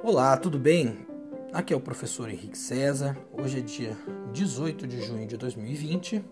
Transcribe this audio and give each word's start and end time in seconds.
Olá, 0.00 0.36
tudo 0.36 0.60
bem? 0.60 1.04
Aqui 1.52 1.74
é 1.74 1.76
o 1.76 1.80
professor 1.80 2.30
Henrique 2.30 2.56
César. 2.56 3.18
Hoje 3.32 3.58
é 3.58 3.62
dia 3.62 3.96
18 4.32 4.86
de 4.86 5.00
junho 5.00 5.26
de 5.26 5.36
2020 5.36 6.24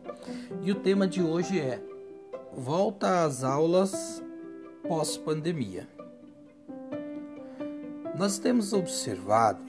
e 0.63 0.71
o 0.71 0.77
tema 0.77 1.09
de 1.09 1.21
hoje 1.21 1.59
é 1.59 1.83
Volta 2.53 3.25
às 3.25 3.43
aulas 3.43 4.23
pós-pandemia. 4.87 5.89
Nós 8.17 8.39
temos 8.39 8.73
observado 8.73 9.65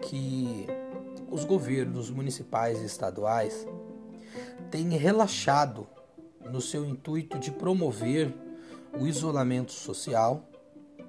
que 0.00 0.66
os 1.30 1.44
governos 1.44 2.10
municipais 2.10 2.82
e 2.82 2.84
estaduais 2.84 3.66
têm 4.70 4.90
relaxado 4.90 5.86
no 6.54 6.60
seu 6.60 6.84
intuito 6.84 7.36
de 7.36 7.50
promover 7.50 8.32
o 8.96 9.08
isolamento 9.08 9.72
social 9.72 10.48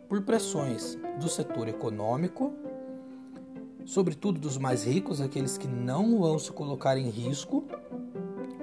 por 0.10 0.24
pressões 0.24 0.98
do 1.20 1.30
setor 1.30 1.68
econômico, 1.68 2.52
sobretudo 3.86 4.40
dos 4.40 4.58
mais 4.58 4.86
ricos, 4.86 5.22
aqueles 5.22 5.56
que 5.56 5.68
não 5.68 6.18
vão 6.18 6.40
se 6.40 6.52
colocar 6.52 6.98
em 6.98 7.12
risco 7.12 7.64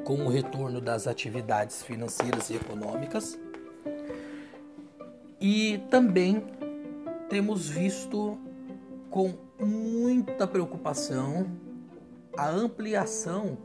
com 0.05 0.27
o 0.27 0.29
retorno 0.29 0.81
das 0.81 1.07
atividades 1.07 1.85
financeiras 1.85 2.51
e 2.51 2.57
econômicas. 2.57 3.39
E 5.41 5.79
também 5.89 6.43
temos 7.29 7.69
visto 7.69 8.37
com 9.09 9.35
muita 9.61 10.49
preocupação 10.49 11.47
a 12.37 12.51
ampliação 12.51 13.57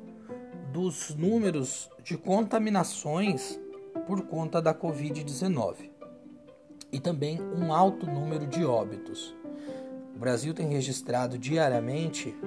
dos 0.78 1.16
números 1.16 1.90
de 2.04 2.16
contaminações 2.16 3.60
por 4.06 4.22
conta 4.28 4.62
da 4.62 4.76
Covid-19 4.76 5.90
e 6.92 7.00
também 7.00 7.42
um 7.42 7.74
alto 7.74 8.06
número 8.06 8.46
de 8.46 8.64
óbitos. 8.64 9.36
O 10.16 10.20
Brasil 10.20 10.54
tem 10.54 10.68
registrado 10.68 11.36
diariamente, 11.36 12.38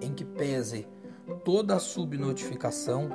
em 0.00 0.12
que 0.12 0.24
pese 0.24 0.88
toda 1.44 1.76
a 1.76 1.78
subnotificação 1.78 3.10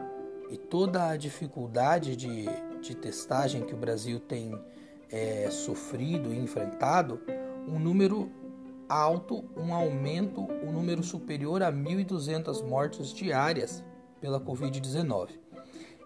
e 0.49 0.55
toda 0.55 1.09
a 1.09 1.17
dificuldade 1.17 2.15
de, 2.15 2.45
de 2.81 2.95
testagem 2.95 3.65
que 3.65 3.73
o 3.73 3.77
Brasil 3.77 4.17
tem 4.17 4.57
é, 5.11 5.49
sofrido 5.51 6.33
e 6.33 6.39
enfrentado, 6.39 7.19
um 7.67 7.77
número 7.77 8.31
alto, 8.87 9.43
um 9.57 9.73
aumento, 9.73 10.47
um 10.65 10.71
número 10.71 11.03
superior 11.03 11.61
a 11.61 11.69
1.200 11.69 12.65
mortes 12.65 13.13
diárias 13.13 13.83
pela 14.23 14.39
Covid-19. 14.39 15.31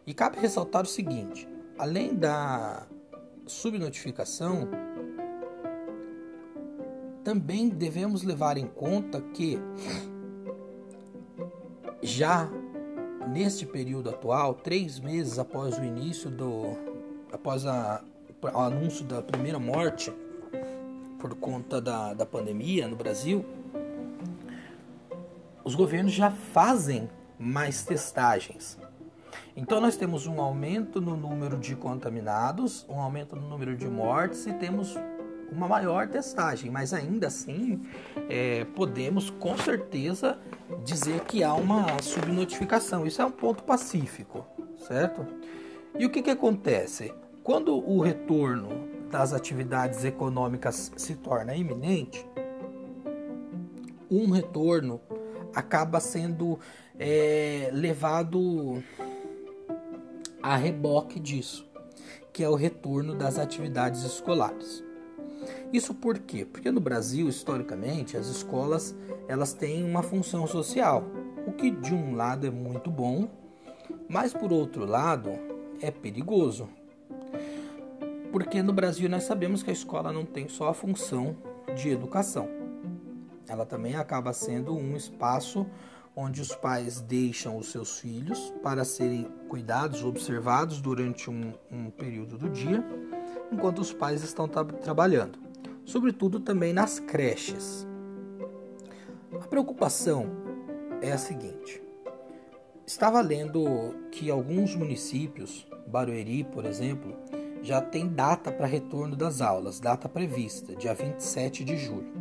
E 0.07 0.11
cabe 0.11 0.39
ressaltar 0.39 0.81
o 0.81 0.87
seguinte: 0.87 1.47
além 1.77 2.15
da 2.15 2.87
subnotificação, 3.45 4.67
também 7.23 7.69
devemos 7.69 8.23
levar 8.23 8.57
em 8.57 8.65
conta 8.65 9.21
que 9.21 9.59
já 12.01 12.49
neste 13.29 13.67
período 13.67 14.09
atual, 14.09 14.55
três 14.55 14.99
meses 14.99 15.37
após 15.37 15.77
o 15.77 15.83
início 15.83 16.31
do, 16.31 16.75
após 17.31 17.67
a, 17.67 18.03
o 18.41 18.57
anúncio 18.57 19.05
da 19.05 19.21
primeira 19.21 19.59
morte 19.59 20.11
por 21.19 21.35
conta 21.35 21.79
da, 21.79 22.15
da 22.15 22.25
pandemia 22.25 22.87
no 22.87 22.95
Brasil, 22.95 23.45
os 25.63 25.75
governos 25.75 26.13
já 26.13 26.31
fazem 26.31 27.09
mais 27.39 27.83
testagens. 27.83 28.77
Então 29.55 29.81
nós 29.81 29.97
temos 29.97 30.27
um 30.27 30.39
aumento 30.39 31.01
no 31.01 31.15
número 31.17 31.57
de 31.57 31.75
contaminados, 31.75 32.85
um 32.87 32.99
aumento 32.99 33.35
no 33.35 33.47
número 33.47 33.75
de 33.75 33.87
mortes 33.87 34.45
e 34.45 34.53
temos 34.53 34.95
uma 35.51 35.67
maior 35.67 36.07
testagem, 36.07 36.69
mas 36.69 36.93
ainda 36.93 37.27
assim 37.27 37.81
é, 38.29 38.65
podemos 38.75 39.29
com 39.29 39.57
certeza 39.57 40.37
dizer 40.83 41.21
que 41.21 41.43
há 41.43 41.53
uma 41.53 42.01
subnotificação. 42.01 43.05
Isso 43.05 43.21
é 43.21 43.25
um 43.25 43.31
ponto 43.31 43.63
pacífico, 43.63 44.45
certo? 44.87 45.25
E 45.97 46.05
o 46.05 46.09
que, 46.09 46.21
que 46.21 46.29
acontece? 46.29 47.13
Quando 47.43 47.75
o 47.75 48.01
retorno 48.01 48.69
das 49.09 49.33
atividades 49.33 50.03
econômicas 50.03 50.91
se 50.97 51.15
torna 51.15 51.55
iminente, 51.55 52.25
um 54.11 54.29
retorno 54.31 55.01
acaba 55.55 55.99
sendo 55.99 56.59
é, 56.99 57.69
levado 57.73 58.83
a 60.41 60.55
reboque 60.55 61.19
disso, 61.19 61.67
que 62.31 62.43
é 62.43 62.49
o 62.49 62.55
retorno 62.55 63.15
das 63.15 63.37
atividades 63.37 64.03
escolares. 64.03 64.83
Isso 65.71 65.93
por 65.93 66.19
quê? 66.19 66.45
Porque 66.45 66.71
no 66.71 66.79
Brasil, 66.79 67.27
historicamente, 67.27 68.17
as 68.17 68.27
escolas 68.27 68.95
elas 69.27 69.53
têm 69.53 69.83
uma 69.83 70.01
função 70.01 70.47
social, 70.47 71.03
o 71.45 71.51
que 71.51 71.69
de 71.69 71.93
um 71.93 72.15
lado 72.15 72.47
é 72.47 72.49
muito 72.49 72.89
bom, 72.89 73.29
mas 74.07 74.33
por 74.33 74.51
outro 74.51 74.85
lado 74.85 75.31
é 75.81 75.91
perigoso. 75.91 76.69
Porque 78.31 78.61
no 78.61 78.73
Brasil 78.73 79.09
nós 79.09 79.23
sabemos 79.23 79.63
que 79.63 79.69
a 79.69 79.73
escola 79.73 80.11
não 80.11 80.25
tem 80.25 80.47
só 80.47 80.69
a 80.69 80.73
função 80.73 81.35
de 81.75 81.89
educação. 81.89 82.49
Ela 83.47 83.65
também 83.65 83.95
acaba 83.95 84.33
sendo 84.33 84.75
um 84.75 84.95
espaço 84.95 85.65
onde 86.19 86.41
os 86.41 86.55
pais 86.55 86.99
deixam 86.99 87.57
os 87.57 87.67
seus 87.67 87.99
filhos 87.99 88.51
para 88.63 88.83
serem 88.83 89.29
cuidados, 89.47 90.03
observados 90.03 90.81
durante 90.81 91.29
um, 91.29 91.53
um 91.71 91.91
período 91.91 92.39
do 92.39 92.49
dia, 92.49 92.83
enquanto 93.51 93.77
os 93.77 93.93
pais 93.93 94.23
estão 94.23 94.47
tra 94.47 94.65
trabalhando, 94.65 95.37
sobretudo 95.85 96.39
também 96.39 96.73
nas 96.73 96.99
creches. 96.99 97.87
A 99.31 99.47
preocupação 99.47 100.25
é 101.03 101.11
a 101.11 101.19
seguinte: 101.19 101.83
estava 102.83 103.21
lendo 103.21 103.63
que 104.11 104.31
alguns 104.31 104.75
municípios, 104.75 105.67
Barueri, 105.85 106.43
por 106.45 106.65
exemplo, 106.65 107.15
já 107.61 107.79
tem 107.79 108.07
data 108.07 108.51
para 108.51 108.65
retorno 108.65 109.15
das 109.15 109.39
aulas, 109.39 109.79
data 109.79 110.09
prevista, 110.09 110.75
dia 110.75 110.95
27 110.95 111.63
de 111.63 111.77
julho. 111.77 112.11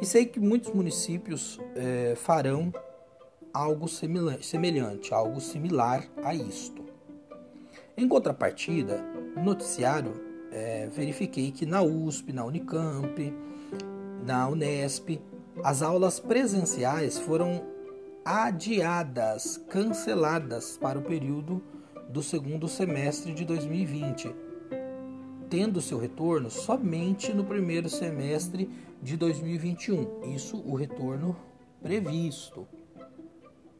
E 0.00 0.06
sei 0.06 0.24
que 0.26 0.38
muitos 0.38 0.72
municípios 0.72 1.58
é, 1.74 2.14
farão 2.14 2.72
algo 3.52 3.88
semelhante, 3.88 5.12
algo 5.12 5.40
similar 5.40 6.04
a 6.22 6.34
isto. 6.34 6.84
Em 7.96 8.08
contrapartida, 8.08 9.02
no 9.36 9.42
noticiário 9.44 10.12
é, 10.50 10.88
verifiquei 10.88 11.50
que 11.50 11.66
na 11.66 11.82
USP, 11.82 12.32
na 12.32 12.44
Unicamp, 12.44 13.32
na 14.24 14.48
Unesp, 14.48 15.20
as 15.62 15.82
aulas 15.82 16.18
presenciais 16.18 17.18
foram 17.18 17.62
adiadas, 18.24 19.56
canceladas 19.68 20.76
para 20.76 20.98
o 20.98 21.02
período 21.02 21.62
do 22.08 22.22
segundo 22.22 22.68
semestre 22.68 23.32
de 23.32 23.44
2020, 23.44 24.34
tendo 25.48 25.80
seu 25.80 25.98
retorno 25.98 26.50
somente 26.50 27.32
no 27.32 27.44
primeiro 27.44 27.88
semestre 27.88 28.70
de 29.02 29.16
2021. 29.16 30.34
Isso 30.34 30.62
o 30.64 30.74
retorno 30.74 31.36
previsto. 31.82 32.66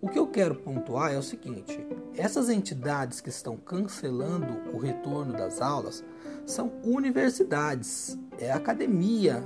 O 0.02 0.08
que 0.08 0.18
eu 0.18 0.26
quero 0.26 0.54
pontuar 0.54 1.12
é 1.12 1.18
o 1.18 1.22
seguinte: 1.22 1.86
essas 2.16 2.48
entidades 2.48 3.20
que 3.20 3.28
estão 3.28 3.56
cancelando 3.56 4.70
o 4.74 4.78
retorno 4.78 5.32
das 5.34 5.60
aulas 5.60 6.02
são 6.46 6.72
universidades, 6.82 8.18
é 8.38 8.50
a 8.50 8.56
academia 8.56 9.44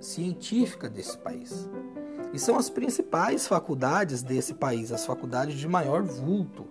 científica 0.00 0.88
desse 0.88 1.18
país. 1.18 1.68
E 2.32 2.38
são 2.38 2.56
as 2.56 2.70
principais 2.70 3.46
faculdades 3.46 4.22
desse 4.22 4.54
país, 4.54 4.90
as 4.90 5.04
faculdades 5.04 5.58
de 5.58 5.68
maior 5.68 6.02
vulto. 6.02 6.66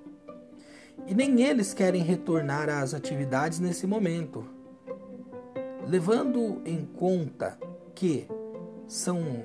E 1.06 1.13
nem 1.13 1.42
eles 1.44 1.74
querem 1.74 2.02
retornar 2.02 2.68
às 2.68 2.95
atividades 2.95 3.60
nesse 3.60 3.86
momento. 3.86 4.44
Levando 5.88 6.62
em 6.66 6.84
conta 6.84 7.60
que 7.94 8.27
são 8.88 9.44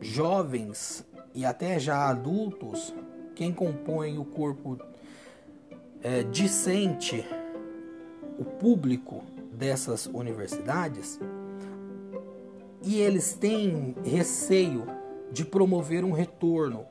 jovens 0.00 1.06
e 1.36 1.44
até 1.44 1.78
já 1.78 2.08
adultos, 2.08 2.94
quem 3.34 3.52
compõe 3.52 4.16
o 4.16 4.24
corpo 4.24 4.78
é, 6.02 6.22
discente, 6.22 7.22
o 8.38 8.44
público 8.44 9.22
dessas 9.52 10.06
universidades, 10.06 11.20
e 12.82 12.98
eles 12.98 13.34
têm 13.34 13.94
receio 14.02 14.86
de 15.30 15.44
promover 15.44 16.04
um 16.04 16.12
retorno 16.12 16.86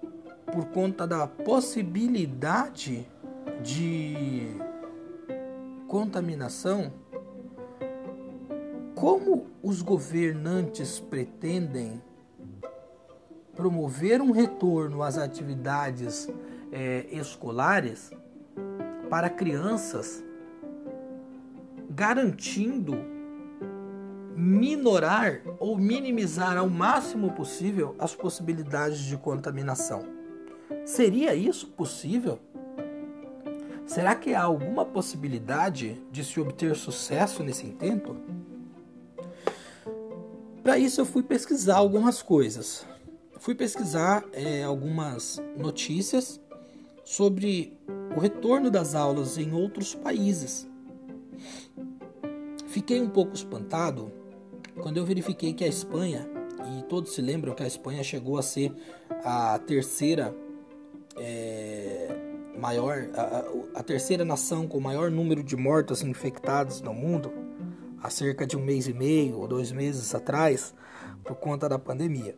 por 0.53 0.65
conta 0.65 1.07
da 1.07 1.25
possibilidade 1.25 3.07
de 3.63 4.55
contaminação, 5.87 6.93
como 8.93 9.47
os 9.63 9.81
governantes 9.81 10.99
pretendem 10.99 11.99
promover 13.55 14.21
um 14.21 14.31
retorno 14.31 15.01
às 15.01 15.17
atividades 15.17 16.27
é, 16.71 17.05
escolares 17.11 18.11
para 19.09 19.29
crianças, 19.29 20.23
garantindo 21.89 22.95
minorar 24.35 25.41
ou 25.59 25.77
minimizar 25.77 26.57
ao 26.57 26.69
máximo 26.69 27.31
possível 27.31 27.95
as 27.97 28.13
possibilidades 28.13 28.99
de 28.99 29.15
contaminação. 29.15 30.03
Seria 30.85 31.33
isso 31.33 31.67
possível? 31.67 32.39
Será 33.85 34.15
que 34.15 34.33
há 34.33 34.41
alguma 34.41 34.83
possibilidade 34.83 36.01
de 36.11 36.23
se 36.23 36.39
obter 36.39 36.75
sucesso 36.75 37.43
nesse 37.43 37.65
intento? 37.65 38.17
Para 40.63 40.77
isso 40.79 40.99
eu 40.99 41.05
fui 41.05 41.21
pesquisar 41.21 41.75
algumas 41.75 42.21
coisas. 42.21 42.85
Fui 43.45 43.53
pesquisar 43.53 44.25
é, 44.33 44.63
algumas 44.63 45.39
notícias 45.55 46.41
sobre 47.03 47.77
o 48.17 48.19
retorno 48.19 48.71
das 48.71 48.95
aulas 48.95 49.37
em 49.37 49.53
outros 49.53 49.93
países. 49.93 50.67
Fiquei 52.65 52.99
um 52.99 53.07
pouco 53.07 53.35
espantado 53.35 54.11
quando 54.81 54.97
eu 54.97 55.05
verifiquei 55.05 55.53
que 55.53 55.63
a 55.63 55.67
Espanha, 55.67 56.27
e 56.75 56.81
todos 56.89 57.13
se 57.13 57.21
lembram 57.21 57.53
que 57.53 57.61
a 57.61 57.67
Espanha 57.67 58.03
chegou 58.03 58.39
a 58.39 58.41
ser 58.41 58.73
a 59.23 59.59
terceira 59.59 60.35
é, 61.15 62.17
maior, 62.57 63.11
a, 63.13 63.79
a, 63.79 63.83
terceira 63.83 64.25
nação 64.25 64.67
com 64.67 64.79
o 64.79 64.81
maior 64.81 65.11
número 65.11 65.43
de 65.43 65.55
mortos 65.55 66.01
infectados 66.01 66.81
no 66.81 66.95
mundo, 66.95 67.31
há 68.01 68.09
cerca 68.09 68.47
de 68.47 68.57
um 68.57 68.65
mês 68.65 68.87
e 68.87 68.93
meio 68.93 69.37
ou 69.37 69.47
dois 69.47 69.71
meses 69.71 70.15
atrás, 70.15 70.73
por 71.23 71.35
conta 71.35 71.69
da 71.69 71.77
pandemia. 71.77 72.35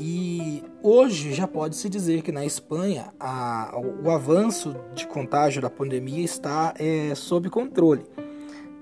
E 0.00 0.62
hoje 0.80 1.34
já 1.34 1.48
pode-se 1.48 1.88
dizer 1.88 2.22
que 2.22 2.30
na 2.30 2.46
Espanha 2.46 3.12
a, 3.18 3.72
o 4.04 4.08
avanço 4.12 4.76
de 4.94 5.04
contágio 5.08 5.60
da 5.60 5.68
pandemia 5.68 6.24
está 6.24 6.72
é, 6.78 7.12
sob 7.16 7.50
controle. 7.50 8.06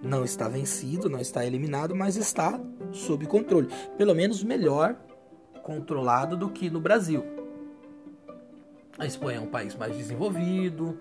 Não 0.02 0.22
está 0.22 0.46
vencido, 0.46 1.08
não 1.08 1.18
está 1.18 1.46
eliminado, 1.46 1.96
mas 1.96 2.16
está 2.16 2.60
sob 2.92 3.24
controle. 3.24 3.68
Pelo 3.96 4.14
menos 4.14 4.44
melhor 4.44 4.94
controlado 5.62 6.36
do 6.36 6.50
que 6.50 6.68
no 6.68 6.80
Brasil. 6.80 7.24
A 8.98 9.06
Espanha 9.06 9.38
é 9.38 9.40
um 9.40 9.46
país 9.46 9.74
mais 9.74 9.96
desenvolvido, 9.96 10.98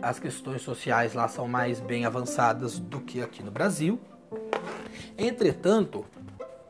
as 0.00 0.20
questões 0.20 0.62
sociais 0.62 1.12
lá 1.12 1.26
são 1.26 1.48
mais 1.48 1.80
bem 1.80 2.04
avançadas 2.04 2.78
do 2.78 3.00
que 3.00 3.20
aqui 3.20 3.42
no 3.42 3.50
Brasil. 3.50 3.98
Entretanto, 5.16 6.06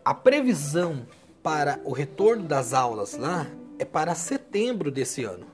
a 0.03 0.15
previsão 0.15 1.07
para 1.49 1.81
o 1.83 1.95
retorno 1.95 2.43
das 2.43 2.75
aulas 2.75 3.17
lá 3.17 3.47
é 3.79 3.85
para 3.87 4.15
setembro 4.15 4.91
desse 4.91 5.25
ano. 5.25 5.47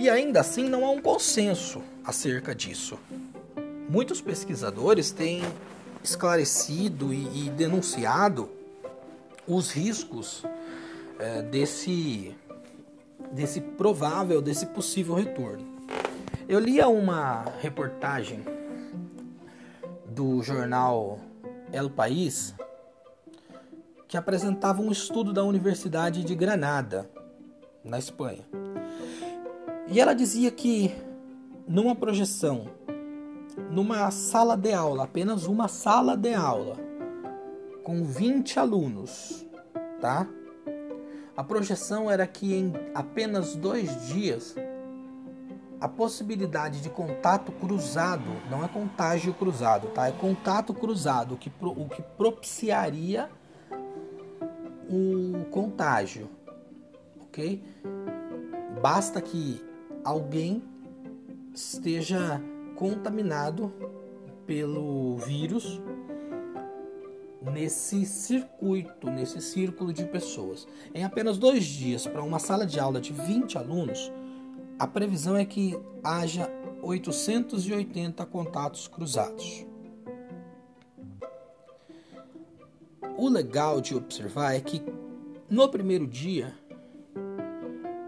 E 0.00 0.10
ainda 0.10 0.40
assim 0.40 0.68
não 0.68 0.84
há 0.84 0.90
um 0.90 1.00
consenso 1.00 1.80
acerca 2.04 2.52
disso. 2.52 2.98
Muitos 3.88 4.20
pesquisadores 4.20 5.12
têm 5.12 5.42
esclarecido 6.02 7.14
e, 7.14 7.46
e 7.46 7.50
denunciado 7.50 8.50
os 9.46 9.70
riscos 9.70 10.42
é, 11.20 11.40
desse, 11.40 12.34
desse 13.30 13.60
provável, 13.60 14.42
desse 14.42 14.66
possível 14.66 15.14
retorno. 15.14 15.64
Eu 16.48 16.58
lia 16.58 16.88
uma 16.88 17.44
reportagem 17.60 18.44
do 20.04 20.42
jornal 20.42 21.20
El 21.72 21.90
País 21.90 22.56
que 24.08 24.16
apresentava 24.16 24.80
um 24.80 24.90
estudo 24.90 25.32
da 25.32 25.42
Universidade 25.42 26.22
de 26.22 26.34
Granada, 26.34 27.10
na 27.82 27.98
Espanha. 27.98 28.44
E 29.88 30.00
ela 30.00 30.14
dizia 30.14 30.50
que 30.50 30.94
numa 31.66 31.94
projeção, 31.94 32.68
numa 33.70 34.10
sala 34.10 34.56
de 34.56 34.72
aula, 34.72 35.04
apenas 35.04 35.46
uma 35.46 35.68
sala 35.68 36.16
de 36.16 36.34
aula, 36.34 36.76
com 37.82 38.04
20 38.04 38.58
alunos, 38.58 39.46
tá? 40.00 40.26
A 41.36 41.44
projeção 41.44 42.10
era 42.10 42.26
que 42.26 42.54
em 42.54 42.72
apenas 42.94 43.54
dois 43.54 44.08
dias 44.08 44.54
a 45.80 45.88
possibilidade 45.88 46.80
de 46.80 46.88
contato 46.88 47.52
cruzado, 47.52 48.30
não 48.50 48.64
é 48.64 48.68
contágio 48.68 49.34
cruzado, 49.34 49.88
tá? 49.88 50.08
É 50.08 50.12
contato 50.12 50.72
cruzado, 50.72 51.36
que, 51.36 51.52
o 51.60 51.88
que 51.88 52.02
propiciaria 52.16 53.28
um 54.88 55.44
contágio, 55.50 56.28
ok? 57.22 57.62
Basta 58.80 59.20
que 59.20 59.60
alguém 60.04 60.62
esteja 61.54 62.40
contaminado 62.76 63.72
pelo 64.46 65.16
vírus 65.16 65.80
nesse 67.52 68.04
circuito, 68.04 69.10
nesse 69.10 69.40
círculo 69.40 69.92
de 69.92 70.04
pessoas. 70.04 70.66
Em 70.94 71.04
apenas 71.04 71.38
dois 71.38 71.64
dias, 71.64 72.06
para 72.06 72.22
uma 72.22 72.38
sala 72.38 72.66
de 72.66 72.78
aula 72.78 73.00
de 73.00 73.12
20 73.12 73.58
alunos, 73.58 74.12
a 74.78 74.86
previsão 74.86 75.36
é 75.36 75.44
que 75.44 75.78
haja 76.02 76.50
880 76.82 78.24
contatos 78.26 78.86
cruzados. 78.88 79.66
O 83.18 83.30
legal 83.30 83.80
de 83.80 83.94
observar 83.94 84.54
é 84.54 84.60
que 84.60 84.82
no 85.48 85.66
primeiro 85.70 86.06
dia 86.06 86.54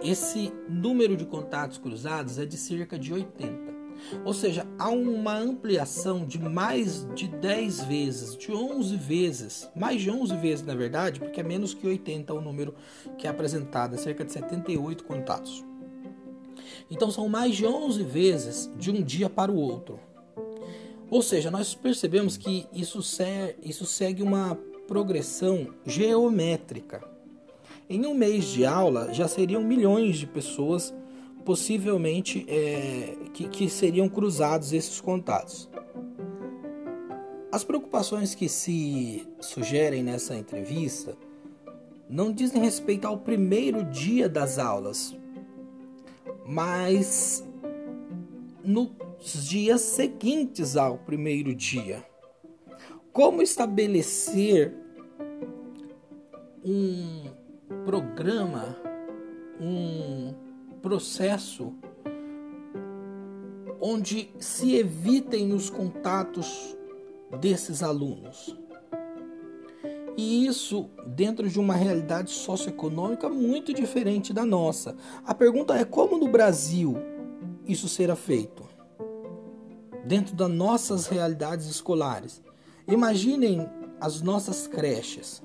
esse 0.03 0.53
número 0.69 1.17
de 1.17 1.25
contatos 1.25 1.79
cruzados 1.79 2.39
é 2.39 2.45
de 2.45 2.59
cerca 2.59 2.99
de 2.99 3.13
80. 3.13 3.79
Ou 4.25 4.35
seja, 4.35 4.67
há 4.79 4.91
uma 4.91 5.37
ampliação 5.37 6.27
de 6.27 6.39
mais 6.39 7.07
de 7.15 7.27
10 7.27 7.85
vezes, 7.85 8.37
de 8.37 8.53
11 8.53 8.97
vezes, 8.97 9.71
mais 9.75 10.03
de 10.03 10.11
11 10.11 10.37
vezes 10.37 10.65
na 10.65 10.75
verdade, 10.75 11.19
porque 11.19 11.41
é 11.41 11.43
menos 11.43 11.73
que 11.73 11.87
80 11.87 12.35
o 12.35 12.41
número 12.41 12.75
que 13.17 13.27
é 13.27 13.31
apresentado, 13.31 13.95
é 13.95 13.99
cerca 13.99 14.25
de 14.25 14.33
78 14.33 15.05
contatos. 15.05 15.65
Então 16.91 17.11
são 17.11 17.29
mais 17.31 17.57
de 17.57 17.67
11 17.67 18.03
vezes 18.03 18.71
de 18.77 18.91
um 18.91 19.03
dia 19.03 19.31
para 19.31 19.51
o 19.51 19.57
outro. 19.57 19.99
Ou 21.11 21.23
seja, 21.23 21.51
nós 21.51 21.75
percebemos 21.75 22.37
que 22.37 22.67
isso, 22.73 23.01
isso 23.63 23.87
segue 23.87 24.23
uma 24.23 24.59
progressão 24.89 25.69
geométrica. 25.85 27.07
Em 27.91 28.07
um 28.07 28.15
mês 28.15 28.47
de 28.47 28.65
aula 28.65 29.13
já 29.13 29.29
seriam 29.29 29.63
milhões 29.63 30.17
de 30.17 30.27
pessoas 30.27 30.95
possivelmente 31.45 32.45
é, 32.49 33.15
que, 33.35 33.49
que 33.49 33.69
seriam 33.69 34.09
cruzados 34.09 34.73
esses 34.73 34.99
contatos. 35.01 35.69
As 37.53 37.65
preocupações 37.65 38.35
que 38.35 38.49
se 38.49 39.27
sugerem 39.41 40.03
nessa 40.03 40.35
entrevista 40.35 41.17
não 42.09 42.33
dizem 42.33 42.61
respeito 42.61 43.07
ao 43.07 43.19
primeiro 43.19 43.85
dia 43.85 44.29
das 44.29 44.59
aulas, 44.59 45.15
mas 46.47 47.45
nos 48.65 48.91
dias 49.45 49.83
seguintes 49.83 50.77
ao 50.77 50.97
primeiro 50.99 51.55
dia 51.55 52.09
como 53.19 53.43
estabelecer 53.43 54.73
um 56.65 57.25
programa, 57.85 58.77
um 59.61 60.35
processo 60.81 61.75
onde 63.81 64.31
se 64.39 64.75
evitem 64.75 65.53
os 65.53 65.71
contatos 65.71 66.77
desses 67.41 67.83
alunos. 67.83 68.57
E 70.17 70.47
isso 70.47 70.91
dentro 71.07 71.49
de 71.49 71.61
uma 71.61 71.75
realidade 71.75 72.31
socioeconômica 72.31 73.29
muito 73.29 73.73
diferente 73.73 74.33
da 74.33 74.45
nossa. 74.45 74.97
A 75.25 75.33
pergunta 75.33 75.77
é 75.77 75.85
como 75.85 76.19
no 76.19 76.29
Brasil 76.29 76.97
isso 77.69 77.89
será 77.89 78.17
feito? 78.17 78.65
Dentro 80.05 80.35
das 80.35 80.51
nossas 80.51 81.07
realidades 81.07 81.67
escolares. 81.67 82.43
Imaginem 82.89 83.69
as 84.01 84.23
nossas 84.23 84.67
creches. 84.67 85.43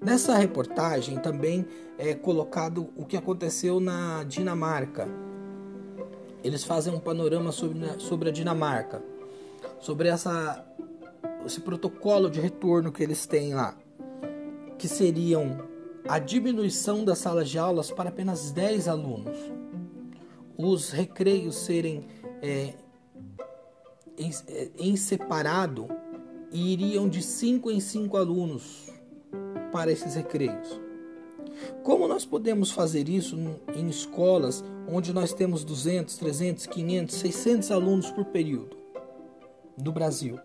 Nessa 0.00 0.36
reportagem 0.36 1.18
também 1.18 1.66
é 1.98 2.14
colocado 2.14 2.88
o 2.96 3.04
que 3.04 3.16
aconteceu 3.16 3.80
na 3.80 4.22
Dinamarca. 4.22 5.08
Eles 6.42 6.62
fazem 6.62 6.94
um 6.94 7.00
panorama 7.00 7.50
sobre, 7.50 7.80
sobre 7.98 8.28
a 8.28 8.32
Dinamarca, 8.32 9.02
sobre 9.80 10.08
essa, 10.08 10.64
esse 11.44 11.60
protocolo 11.60 12.30
de 12.30 12.40
retorno 12.40 12.92
que 12.92 13.02
eles 13.02 13.26
têm 13.26 13.54
lá, 13.54 13.76
que 14.78 14.86
seriam 14.86 15.66
a 16.06 16.20
diminuição 16.20 17.04
das 17.04 17.18
salas 17.18 17.48
de 17.48 17.58
aulas 17.58 17.90
para 17.90 18.10
apenas 18.10 18.52
10 18.52 18.86
alunos, 18.86 19.36
os 20.56 20.92
recreios 20.92 21.56
serem 21.56 22.06
é, 22.40 22.74
em, 24.16 24.30
em 24.78 24.96
separado 24.96 25.88
e 26.52 26.72
iriam 26.72 27.08
de 27.08 27.20
5 27.20 27.68
em 27.68 27.80
5 27.80 28.16
alunos 28.16 28.87
para 29.70 29.90
esses 29.90 30.14
recreios. 30.14 30.80
Como 31.82 32.06
nós 32.06 32.24
podemos 32.24 32.70
fazer 32.70 33.08
isso 33.08 33.36
em 33.74 33.88
escolas 33.88 34.64
onde 34.88 35.12
nós 35.12 35.32
temos 35.32 35.64
200, 35.64 36.16
300, 36.16 36.66
500, 36.66 37.14
600 37.14 37.70
alunos 37.70 38.10
por 38.10 38.24
período 38.26 38.76
no 39.82 39.92
Brasil? 39.92 40.38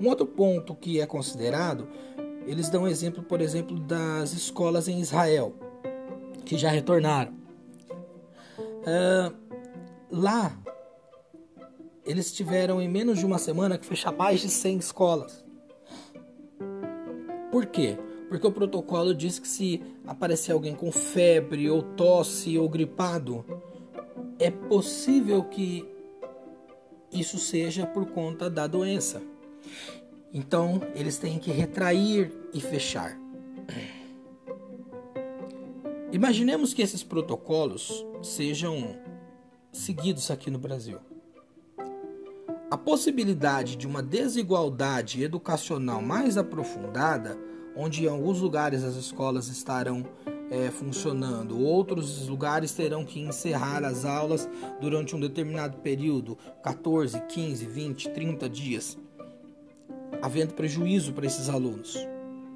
Um 0.00 0.08
outro 0.08 0.26
ponto 0.26 0.74
que 0.74 1.00
é 1.00 1.06
considerado, 1.06 1.86
eles 2.46 2.68
dão 2.68 2.86
exemplo, 2.86 3.22
por 3.22 3.40
exemplo, 3.40 3.78
das 3.78 4.32
escolas 4.32 4.88
em 4.88 5.00
Israel, 5.00 5.54
que 6.44 6.58
já 6.58 6.70
retornaram. 6.70 7.32
Uh, 8.58 9.34
lá, 10.10 10.58
eles 12.04 12.32
tiveram 12.32 12.82
em 12.82 12.88
menos 12.88 13.18
de 13.18 13.26
uma 13.26 13.38
semana 13.38 13.78
que 13.78 13.86
fechar 13.86 14.12
mais 14.12 14.40
de 14.40 14.48
100 14.48 14.78
escolas. 14.78 15.43
Por 17.54 17.66
quê? 17.66 17.96
Porque 18.28 18.44
o 18.48 18.50
protocolo 18.50 19.14
diz 19.14 19.38
que 19.38 19.46
se 19.46 19.80
aparecer 20.04 20.50
alguém 20.50 20.74
com 20.74 20.90
febre, 20.90 21.70
ou 21.70 21.84
tosse, 21.84 22.58
ou 22.58 22.68
gripado, 22.68 23.44
é 24.40 24.50
possível 24.50 25.44
que 25.44 25.88
isso 27.12 27.38
seja 27.38 27.86
por 27.86 28.06
conta 28.06 28.50
da 28.50 28.66
doença. 28.66 29.22
Então, 30.32 30.80
eles 30.96 31.16
têm 31.16 31.38
que 31.38 31.52
retrair 31.52 32.32
e 32.52 32.60
fechar. 32.60 33.16
Imaginemos 36.10 36.74
que 36.74 36.82
esses 36.82 37.04
protocolos 37.04 38.04
sejam 38.20 38.98
seguidos 39.70 40.28
aqui 40.28 40.50
no 40.50 40.58
Brasil. 40.58 40.98
A 42.70 42.76
possibilidade 42.76 43.76
de 43.76 43.86
uma 43.86 44.02
desigualdade 44.02 45.22
educacional 45.22 46.02
mais 46.02 46.36
aprofundada, 46.36 47.38
onde 47.76 48.04
em 48.04 48.08
alguns 48.08 48.40
lugares 48.40 48.82
as 48.82 48.96
escolas 48.96 49.48
estarão 49.48 50.04
é, 50.50 50.70
funcionando, 50.70 51.58
outros 51.58 52.28
lugares 52.28 52.72
terão 52.72 53.04
que 53.04 53.20
encerrar 53.20 53.84
as 53.84 54.04
aulas 54.04 54.48
durante 54.80 55.14
um 55.14 55.20
determinado 55.20 55.78
período 55.78 56.36
14, 56.62 57.20
15, 57.28 57.66
20, 57.66 58.10
30 58.10 58.48
dias 58.48 58.98
havendo 60.24 60.54
prejuízo 60.54 61.12
para 61.12 61.26
esses 61.26 61.50
alunos. 61.50 61.98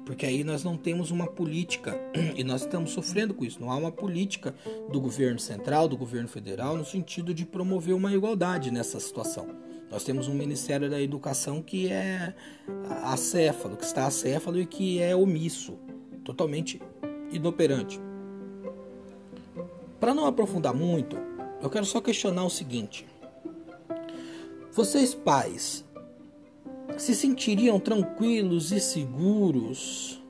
Porque 0.03 0.25
aí 0.25 0.43
nós 0.43 0.63
não 0.63 0.75
temos 0.75 1.11
uma 1.11 1.27
política 1.27 1.95
e 2.35 2.43
nós 2.43 2.61
estamos 2.61 2.91
sofrendo 2.91 3.31
com 3.33 3.45
isso. 3.45 3.61
Não 3.61 3.71
há 3.71 3.75
uma 3.75 3.91
política 3.91 4.55
do 4.91 4.99
governo 4.99 5.37
central, 5.37 5.87
do 5.87 5.95
governo 5.95 6.27
federal, 6.27 6.75
no 6.75 6.83
sentido 6.83 7.31
de 7.31 7.45
promover 7.45 7.93
uma 7.93 8.11
igualdade 8.11 8.71
nessa 8.71 8.99
situação. 8.99 9.47
Nós 9.89 10.03
temos 10.03 10.27
um 10.27 10.33
Ministério 10.33 10.89
da 10.89 11.01
Educação 11.01 11.61
que 11.61 11.91
é 11.91 12.35
acéfalo, 13.03 13.75
que 13.75 13.83
está 13.83 14.05
acéfalo 14.05 14.59
e 14.59 14.65
que 14.65 15.01
é 15.01 15.15
omisso, 15.15 15.79
totalmente 16.23 16.79
inoperante. 17.31 17.99
Para 19.99 20.13
não 20.13 20.25
aprofundar 20.25 20.73
muito, 20.73 21.17
eu 21.61 21.69
quero 21.69 21.85
só 21.85 21.99
questionar 21.99 22.45
o 22.45 22.49
seguinte: 22.49 23.05
vocês 24.71 25.15
pais 25.15 25.83
se 26.97 27.15
sentiriam 27.15 27.79
tranquilos 27.79 28.71
e 28.71 28.79
seguros 28.79 30.21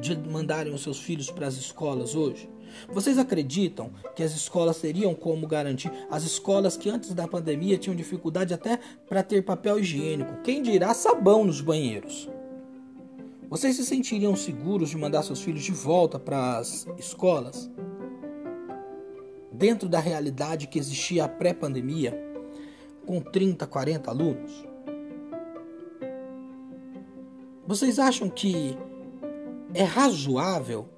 de 0.00 0.16
mandarem 0.16 0.74
os 0.74 0.82
seus 0.82 1.00
filhos 1.00 1.30
para 1.30 1.46
as 1.46 1.56
escolas 1.56 2.14
hoje? 2.14 2.48
Vocês 2.88 3.18
acreditam 3.18 3.90
que 4.14 4.22
as 4.22 4.32
escolas 4.32 4.80
teriam 4.80 5.14
como 5.14 5.46
garantir? 5.46 5.90
As 6.10 6.22
escolas 6.22 6.76
que 6.76 6.88
antes 6.88 7.12
da 7.14 7.26
pandemia 7.26 7.78
tinham 7.78 7.96
dificuldade 7.96 8.54
até 8.54 8.78
para 9.08 9.22
ter 9.22 9.42
papel 9.42 9.78
higiênico, 9.78 10.42
quem 10.42 10.62
dirá 10.62 10.94
sabão 10.94 11.44
nos 11.44 11.60
banheiros? 11.60 12.28
Vocês 13.48 13.76
se 13.76 13.84
sentiriam 13.84 14.36
seguros 14.36 14.90
de 14.90 14.98
mandar 14.98 15.22
seus 15.22 15.40
filhos 15.40 15.62
de 15.62 15.72
volta 15.72 16.18
para 16.18 16.58
as 16.58 16.86
escolas? 16.98 17.70
Dentro 19.50 19.88
da 19.88 19.98
realidade 19.98 20.66
que 20.66 20.78
existia 20.78 21.26
pré-pandemia, 21.26 22.16
com 23.06 23.20
30, 23.20 23.66
40 23.66 24.10
alunos? 24.10 24.66
Vocês 27.66 27.98
acham 27.98 28.28
que 28.28 28.76
é 29.74 29.82
razoável 29.82 30.88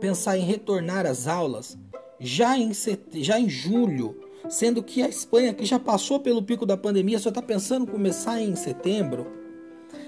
pensar 0.00 0.38
em 0.38 0.44
retornar 0.44 1.06
às 1.06 1.26
aulas 1.26 1.76
já 2.18 2.56
em, 2.56 2.72
set... 2.72 3.22
já 3.22 3.38
em 3.38 3.48
julho, 3.48 4.16
sendo 4.48 4.82
que 4.82 5.02
a 5.02 5.08
Espanha, 5.08 5.54
que 5.54 5.64
já 5.64 5.78
passou 5.78 6.20
pelo 6.20 6.42
pico 6.42 6.64
da 6.64 6.76
pandemia, 6.76 7.18
só 7.18 7.28
está 7.28 7.42
pensando 7.42 7.84
em 7.84 7.92
começar 7.92 8.40
em 8.40 8.54
setembro? 8.56 9.26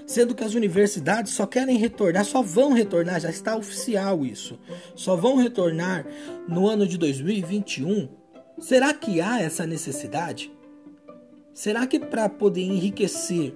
Sendo 0.05 0.33
que 0.33 0.43
as 0.43 0.55
universidades 0.55 1.33
só 1.33 1.45
querem 1.45 1.77
retornar, 1.77 2.25
só 2.25 2.41
vão 2.41 2.73
retornar, 2.73 3.19
já 3.19 3.29
está 3.29 3.55
oficial 3.55 4.25
isso, 4.25 4.59
só 4.95 5.15
vão 5.15 5.35
retornar 5.35 6.05
no 6.47 6.67
ano 6.67 6.87
de 6.87 6.97
2021. 6.97 8.09
Será 8.57 8.93
que 8.93 9.21
há 9.21 9.41
essa 9.41 9.67
necessidade? 9.67 10.51
Será 11.53 11.85
que 11.85 11.99
para 11.99 12.27
poder 12.27 12.61
enriquecer 12.61 13.55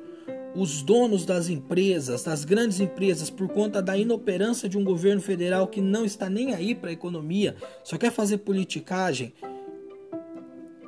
os 0.55 0.81
donos 0.81 1.25
das 1.25 1.49
empresas, 1.49 2.23
das 2.23 2.45
grandes 2.45 2.79
empresas, 2.79 3.29
por 3.29 3.47
conta 3.49 3.81
da 3.81 3.97
inoperância 3.97 4.69
de 4.69 4.77
um 4.77 4.83
governo 4.83 5.21
federal 5.21 5.67
que 5.67 5.81
não 5.81 6.05
está 6.05 6.29
nem 6.29 6.53
aí 6.53 6.75
para 6.75 6.89
a 6.89 6.93
economia, 6.93 7.55
só 7.83 7.97
quer 7.97 8.11
fazer 8.11 8.39
politicagem 8.39 9.33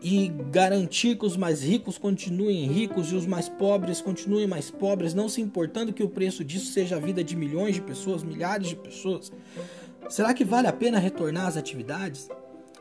e 0.02 0.28
garantir 0.52 1.18
que 1.18 1.26
os 1.26 1.36
mais 1.36 1.64
ricos 1.64 1.98
continuem 1.98 2.68
ricos 2.68 3.12
e 3.12 3.16
os 3.16 3.26
mais 3.26 3.50
pobres 3.50 4.02
continuem 4.02 4.46
mais 4.46 4.70
pobres, 4.70 5.16
não 5.16 5.28
se 5.28 5.42
importando 5.42 5.92
que 5.92 6.04
o 6.04 6.10
preço 6.10 6.44
disso 6.44 6.72
seja 6.72 6.98
a 6.98 7.00
vida 7.00 7.24
de 7.24 7.36
milhões 7.36 7.74
de 7.74 7.82
pessoas, 7.82 8.24
milhares 8.24 8.68
de 8.68 8.76
pessoas. 8.76 9.32
Será 10.08 10.34
que 10.36 10.46
vale 10.46 10.68
a 10.68 10.74
pena 10.74 11.00
retornar 11.00 11.48
às 11.48 11.58
atividades? 11.58 12.30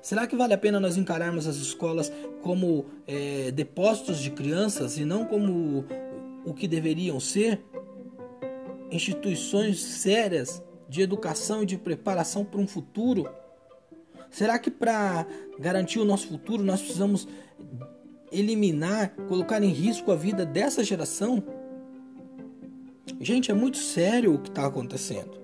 Será 0.03 0.27
que 0.27 0.37
vale 0.37 0.53
a 0.53 0.59
pena 0.59 0.79
nós 0.79 0.99
encararmos 0.99 1.47
as 1.47 1.57
escolas 1.57 2.13
como 2.43 2.85
é, 3.07 3.51
depósitos 3.53 4.19
de 4.19 4.31
crianças 4.31 4.99
e 4.99 5.05
não 5.07 5.25
como 5.25 5.87
o 6.45 6.53
que 6.53 6.69
deveriam 6.69 7.19
ser 7.19 7.65
instituições 8.91 9.81
sérias 9.81 10.63
de 10.89 11.03
educação 11.03 11.63
e 11.63 11.67
de 11.67 11.77
preparação 11.77 12.45
para 12.45 12.61
um 12.61 12.67
futuro? 12.67 13.29
Será 14.31 14.59
que 14.59 14.71
para 14.71 15.27
garantir 15.59 15.99
o 15.99 16.05
nosso 16.05 16.29
futuro 16.29 16.63
nós 16.63 16.81
precisamos 16.81 17.27
eliminar, 18.33 19.15
colocar 19.29 19.63
em 19.63 19.69
risco 19.69 20.11
a 20.11 20.17
vida 20.17 20.45
dessa 20.45 20.83
geração? 20.83 21.43
Gente, 23.21 23.51
é 23.51 23.55
muito 23.55 23.79
sério 23.79 24.35
o 24.35 24.39
que 24.39 24.49
está 24.49 24.67
acontecendo. 24.67 25.41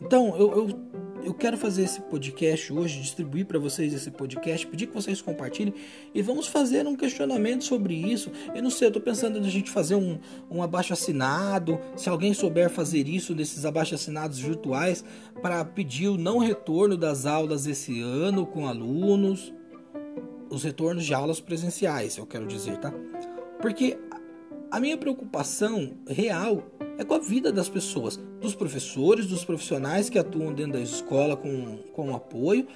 Então, 0.00 0.36
eu, 0.36 0.52
eu 0.56 0.89
eu 1.24 1.34
quero 1.34 1.56
fazer 1.56 1.82
esse 1.82 2.00
podcast 2.00 2.72
hoje, 2.72 3.00
distribuir 3.00 3.46
para 3.46 3.58
vocês 3.58 3.92
esse 3.92 4.10
podcast, 4.10 4.66
pedir 4.66 4.86
que 4.86 4.94
vocês 4.94 5.20
compartilhem 5.20 5.74
e 6.14 6.22
vamos 6.22 6.46
fazer 6.46 6.86
um 6.86 6.96
questionamento 6.96 7.64
sobre 7.64 7.94
isso. 7.94 8.30
Eu 8.54 8.62
não 8.62 8.70
sei, 8.70 8.86
eu 8.86 8.90
estou 8.90 9.02
pensando 9.02 9.38
em 9.38 9.46
a 9.46 9.50
gente 9.50 9.70
fazer 9.70 9.94
um, 9.94 10.18
um 10.50 10.62
abaixo 10.62 10.92
assinado, 10.92 11.78
se 11.96 12.08
alguém 12.08 12.32
souber 12.32 12.70
fazer 12.70 13.06
isso 13.06 13.34
desses 13.34 13.64
abaixo 13.64 13.94
assinados 13.94 14.38
virtuais 14.38 15.04
para 15.42 15.64
pedir 15.64 16.08
o 16.08 16.16
não 16.16 16.38
retorno 16.38 16.96
das 16.96 17.26
aulas 17.26 17.66
esse 17.66 18.00
ano 18.00 18.46
com 18.46 18.66
alunos, 18.66 19.52
os 20.48 20.64
retornos 20.64 21.04
de 21.04 21.14
aulas 21.14 21.40
presenciais, 21.40 22.16
eu 22.16 22.26
quero 22.26 22.46
dizer, 22.46 22.78
tá? 22.78 22.92
Porque 23.60 23.98
a 24.70 24.80
minha 24.80 24.96
preocupação 24.96 25.92
real 26.08 26.64
é 27.00 27.04
com 27.04 27.14
a 27.14 27.18
vida 27.18 27.50
das 27.50 27.66
pessoas, 27.66 28.20
dos 28.42 28.54
professores, 28.54 29.24
dos 29.24 29.42
profissionais 29.42 30.10
que 30.10 30.18
atuam 30.18 30.52
dentro 30.52 30.74
da 30.74 30.80
escola 30.80 31.34
com, 31.34 31.78
com 31.94 32.14
apoio, 32.14 32.66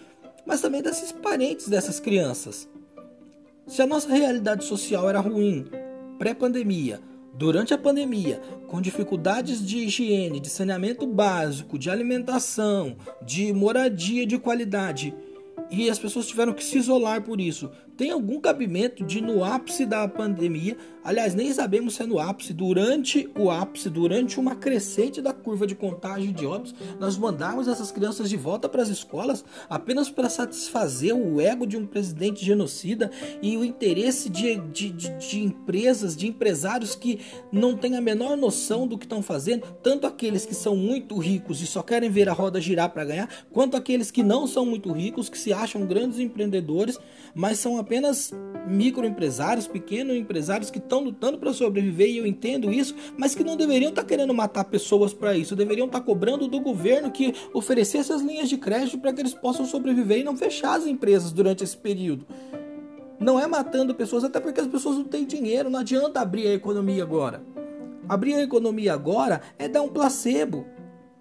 mas 0.46 0.62
também 0.62 0.80
desses 0.80 1.12
parentes 1.12 1.68
dessas 1.68 2.00
crianças. 2.00 2.66
Se 3.66 3.82
a 3.82 3.86
nossa 3.86 4.08
realidade 4.08 4.64
social 4.64 5.10
era 5.10 5.20
ruim, 5.20 5.66
pré-pandemia, 6.18 7.00
durante 7.34 7.74
a 7.74 7.78
pandemia, 7.78 8.40
com 8.66 8.80
dificuldades 8.80 9.64
de 9.64 9.80
higiene, 9.80 10.40
de 10.40 10.48
saneamento 10.48 11.06
básico, 11.06 11.78
de 11.78 11.90
alimentação, 11.90 12.96
de 13.20 13.52
moradia 13.52 14.26
de 14.26 14.38
qualidade, 14.38 15.14
e 15.70 15.90
as 15.90 15.98
pessoas 15.98 16.26
tiveram 16.26 16.54
que 16.54 16.64
se 16.64 16.78
isolar 16.78 17.22
por 17.22 17.42
isso, 17.42 17.70
tem 17.96 18.10
algum 18.10 18.40
cabimento 18.40 19.04
de 19.04 19.20
no 19.20 19.44
ápice 19.44 19.86
da 19.86 20.06
pandemia, 20.08 20.76
aliás, 21.04 21.34
nem 21.34 21.52
sabemos 21.52 21.94
se 21.94 22.02
é 22.02 22.06
no 22.06 22.18
ápice, 22.18 22.52
durante 22.52 23.30
o 23.38 23.50
ápice, 23.50 23.88
durante 23.88 24.40
uma 24.40 24.56
crescente 24.56 25.20
da 25.20 25.32
curva 25.32 25.66
de 25.66 25.74
contágio 25.74 26.32
de 26.32 26.44
óbitos, 26.44 26.74
nós 26.98 27.16
mandarmos 27.16 27.68
essas 27.68 27.92
crianças 27.92 28.28
de 28.28 28.36
volta 28.36 28.68
para 28.68 28.82
as 28.82 28.88
escolas 28.88 29.44
apenas 29.68 30.10
para 30.10 30.28
satisfazer 30.28 31.14
o 31.14 31.40
ego 31.40 31.66
de 31.66 31.76
um 31.76 31.86
presidente 31.86 32.44
genocida 32.44 33.10
e 33.40 33.56
o 33.56 33.64
interesse 33.64 34.28
de, 34.28 34.56
de, 34.56 34.90
de, 34.90 35.10
de 35.18 35.40
empresas, 35.40 36.16
de 36.16 36.26
empresários 36.26 36.94
que 36.94 37.20
não 37.52 37.76
têm 37.76 37.96
a 37.96 38.00
menor 38.00 38.36
noção 38.36 38.86
do 38.86 38.98
que 38.98 39.04
estão 39.04 39.22
fazendo, 39.22 39.66
tanto 39.82 40.06
aqueles 40.06 40.44
que 40.44 40.54
são 40.54 40.74
muito 40.74 41.16
ricos 41.18 41.60
e 41.60 41.66
só 41.66 41.82
querem 41.82 42.10
ver 42.10 42.28
a 42.28 42.32
roda 42.32 42.60
girar 42.60 42.90
para 42.90 43.04
ganhar, 43.04 43.28
quanto 43.52 43.76
aqueles 43.76 44.10
que 44.10 44.22
não 44.22 44.46
são 44.46 44.66
muito 44.66 44.90
ricos, 44.92 45.28
que 45.28 45.38
se 45.38 45.52
acham 45.52 45.86
grandes 45.86 46.18
empreendedores, 46.18 46.98
mas 47.34 47.58
são 47.58 47.78
apenas 47.84 48.32
microempresários, 48.66 49.66
pequenos 49.66 50.16
empresários 50.16 50.70
que 50.70 50.78
estão 50.78 51.00
lutando 51.00 51.38
para 51.38 51.52
sobreviver 51.52 52.08
e 52.08 52.16
eu 52.16 52.26
entendo 52.26 52.72
isso, 52.72 52.94
mas 53.16 53.34
que 53.34 53.44
não 53.44 53.56
deveriam 53.56 53.90
estar 53.90 54.02
tá 54.02 54.08
querendo 54.08 54.32
matar 54.32 54.64
pessoas 54.64 55.12
para 55.12 55.36
isso, 55.36 55.54
deveriam 55.54 55.86
estar 55.86 56.00
tá 56.00 56.04
cobrando 56.04 56.48
do 56.48 56.60
governo 56.60 57.10
que 57.10 57.34
oferecesse 57.52 58.12
as 58.12 58.22
linhas 58.22 58.48
de 58.48 58.56
crédito 58.56 58.98
para 58.98 59.12
que 59.12 59.20
eles 59.20 59.34
possam 59.34 59.66
sobreviver 59.66 60.18
e 60.18 60.24
não 60.24 60.36
fechar 60.36 60.78
as 60.78 60.86
empresas 60.86 61.30
durante 61.30 61.62
esse 61.62 61.76
período. 61.76 62.26
Não 63.20 63.38
é 63.38 63.46
matando 63.46 63.94
pessoas, 63.94 64.24
até 64.24 64.40
porque 64.40 64.60
as 64.60 64.66
pessoas 64.66 64.96
não 64.96 65.04
têm 65.04 65.24
dinheiro, 65.24 65.70
não 65.70 65.80
adianta 65.80 66.20
abrir 66.20 66.48
a 66.48 66.54
economia 66.54 67.02
agora. 67.02 67.42
Abrir 68.08 68.34
a 68.34 68.42
economia 68.42 68.92
agora 68.92 69.40
é 69.58 69.68
dar 69.68 69.82
um 69.82 69.88
placebo. 69.88 70.66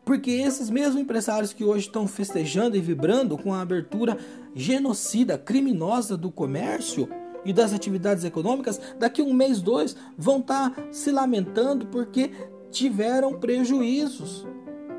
Porque 0.06 0.32
esses 0.32 0.70
mesmos 0.70 1.02
empresários 1.02 1.54
que 1.54 1.64
hoje 1.64 1.88
estão 1.88 2.08
festejando 2.08 2.76
e 2.76 2.82
vibrando 2.82 3.38
com 3.38 3.54
a 3.54 3.62
abertura 3.62 4.18
genocida, 4.54 5.38
criminosa 5.38 6.18
do 6.18 6.30
comércio 6.30 7.08
e 7.46 7.54
das 7.54 7.74
atividades 7.74 8.24
econômicas, 8.24 8.80
daqui 9.00 9.22
um 9.22 9.34
mês, 9.34 9.62
dois, 9.62 9.96
vão 10.18 10.40
estar 10.40 10.72
tá 10.72 10.84
se 10.92 11.12
lamentando 11.12 11.88
porque 11.88 12.32
tiveram 12.70 13.40
prejuízos. 13.40 14.46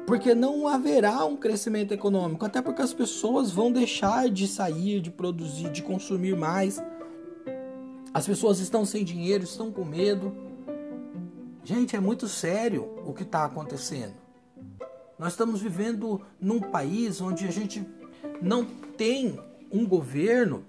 Porque 0.07 0.35
não 0.35 0.69
haverá 0.69 1.25
um 1.25 1.37
crescimento 1.37 1.93
econômico, 1.93 2.45
até 2.45 2.61
porque 2.61 2.83
as 2.83 2.93
pessoas 2.93 3.51
vão 3.51 3.73
deixar 3.73 4.29
de 4.29 4.47
sair, 4.47 5.01
de 5.01 5.11
produzir, 5.11 5.71
de 5.71 5.83
consumir 5.83 6.37
mais. 6.37 6.83
As 8.13 8.27
pessoas 8.27 8.59
estão 8.59 8.85
sem 8.85 9.03
dinheiro, 9.03 9.45
estão 9.45 9.73
com 9.73 9.85
medo. 9.85 10.35
Gente, 11.63 11.97
é 11.97 12.01
muito 12.01 12.29
sério 12.29 12.87
o 13.07 13.15
que 13.15 13.23
está 13.23 13.45
acontecendo. 13.45 14.24
Nós 15.19 15.33
estamos 15.33 15.61
vivendo 15.61 16.21
num 16.41 16.61
país 16.61 17.21
onde 17.21 17.47
a 17.47 17.51
gente 17.51 17.87
não 18.43 18.65
tem 18.65 19.39
um 19.71 19.87
governo 19.87 20.65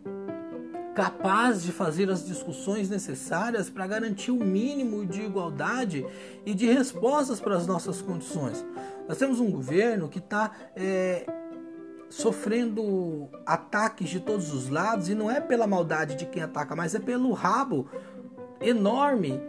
capaz 0.94 1.62
de 1.62 1.72
fazer 1.72 2.10
as 2.10 2.26
discussões 2.26 2.90
necessárias 2.90 3.70
para 3.70 3.86
garantir 3.86 4.32
o 4.32 4.44
mínimo 4.44 5.06
de 5.06 5.22
igualdade 5.22 6.06
e 6.46 6.54
de 6.54 6.72
respostas 6.72 7.42
para 7.42 7.56
as 7.56 7.68
nossas 7.68 8.02
condições. 8.02 8.66
Nós 9.08 9.18
temos 9.18 9.40
um 9.40 9.52
governo 9.52 10.08
que 10.08 10.20
está 10.20 10.52
é, 10.76 11.26
sofrendo 12.10 13.28
ataques 13.46 14.10
de 14.10 14.22
todos 14.22 14.54
os 14.54 14.70
lados 14.70 15.10
e 15.10 15.16
não 15.16 15.30
é 15.30 15.42
pela 15.42 15.68
maldade 15.68 16.16
de 16.16 16.26
quem 16.26 16.42
ataca, 16.42 16.76
mas 16.76 16.96
é 16.96 17.00
pelo 17.00 17.34
rabo 17.34 17.90
enorme 18.62 19.42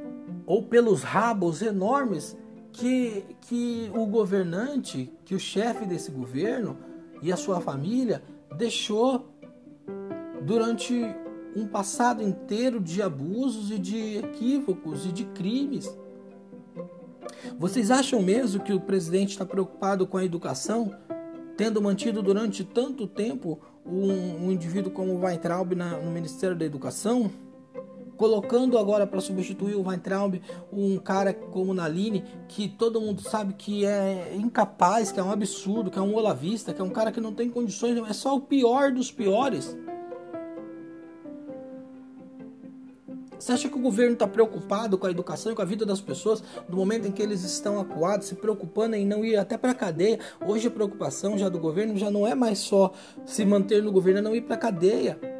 ou 0.44 0.64
pelos 0.64 1.02
rabos 1.04 1.62
enormes 1.62 2.36
que, 2.76 3.24
que 3.42 3.90
o 3.94 4.06
governante, 4.06 5.10
que 5.24 5.34
o 5.34 5.40
chefe 5.40 5.86
desse 5.86 6.10
governo 6.10 6.76
e 7.22 7.32
a 7.32 7.36
sua 7.36 7.60
família 7.60 8.22
deixou 8.56 9.26
durante 10.42 10.94
um 11.56 11.66
passado 11.66 12.22
inteiro 12.22 12.78
de 12.78 13.00
abusos 13.00 13.70
e 13.70 13.78
de 13.78 14.18
equívocos 14.18 15.06
e 15.06 15.12
de 15.12 15.24
crimes. 15.24 15.90
Vocês 17.58 17.90
acham 17.90 18.20
mesmo 18.20 18.62
que 18.62 18.74
o 18.74 18.80
presidente 18.80 19.30
está 19.30 19.46
preocupado 19.46 20.06
com 20.06 20.18
a 20.18 20.24
educação, 20.24 20.94
tendo 21.56 21.80
mantido 21.80 22.22
durante 22.22 22.62
tanto 22.62 23.06
tempo 23.06 23.58
um, 23.86 24.46
um 24.46 24.52
indivíduo 24.52 24.92
como 24.92 25.18
Weintraub 25.24 25.72
na, 25.74 25.98
no 25.98 26.10
Ministério 26.10 26.54
da 26.54 26.66
Educação? 26.66 27.30
Colocando 28.16 28.78
agora 28.78 29.06
para 29.06 29.20
substituir 29.20 29.74
o 29.74 29.86
Weintraub 29.86 30.40
um 30.72 30.98
cara 30.98 31.32
como 31.32 31.74
Naline, 31.74 32.24
que 32.48 32.68
todo 32.68 33.00
mundo 33.00 33.22
sabe 33.22 33.54
que 33.54 33.84
é 33.84 34.34
incapaz, 34.34 35.12
que 35.12 35.20
é 35.20 35.22
um 35.22 35.30
absurdo, 35.30 35.90
que 35.90 35.98
é 35.98 36.02
um 36.02 36.14
olavista, 36.14 36.72
que 36.72 36.80
é 36.80 36.84
um 36.84 36.90
cara 36.90 37.12
que 37.12 37.20
não 37.20 37.32
tem 37.32 37.48
condições, 37.50 37.96
é 38.08 38.12
só 38.12 38.36
o 38.36 38.40
pior 38.40 38.92
dos 38.92 39.10
piores. 39.10 39.76
Você 43.38 43.52
acha 43.52 43.68
que 43.68 43.76
o 43.76 43.80
governo 43.80 44.14
está 44.14 44.26
preocupado 44.26 44.96
com 44.96 45.06
a 45.06 45.10
educação 45.10 45.52
e 45.52 45.54
com 45.54 45.62
a 45.62 45.64
vida 45.64 45.84
das 45.84 46.00
pessoas 46.00 46.42
no 46.68 46.76
momento 46.76 47.06
em 47.06 47.12
que 47.12 47.22
eles 47.22 47.44
estão 47.44 47.78
acuados, 47.78 48.28
se 48.28 48.34
preocupando 48.34 48.96
em 48.96 49.06
não 49.06 49.24
ir 49.24 49.36
até 49.36 49.58
para 49.58 49.72
a 49.72 49.74
cadeia? 49.74 50.18
Hoje 50.44 50.68
a 50.68 50.70
preocupação 50.70 51.36
já 51.36 51.48
do 51.48 51.58
governo 51.58 51.96
já 51.96 52.10
não 52.10 52.26
é 52.26 52.34
mais 52.34 52.58
só 52.58 52.92
se 53.26 53.44
manter 53.44 53.82
no 53.82 53.92
governo, 53.92 54.20
é 54.20 54.22
não 54.22 54.34
ir 54.34 54.40
para 54.40 54.56
a 54.56 54.58
cadeia. 54.58 55.35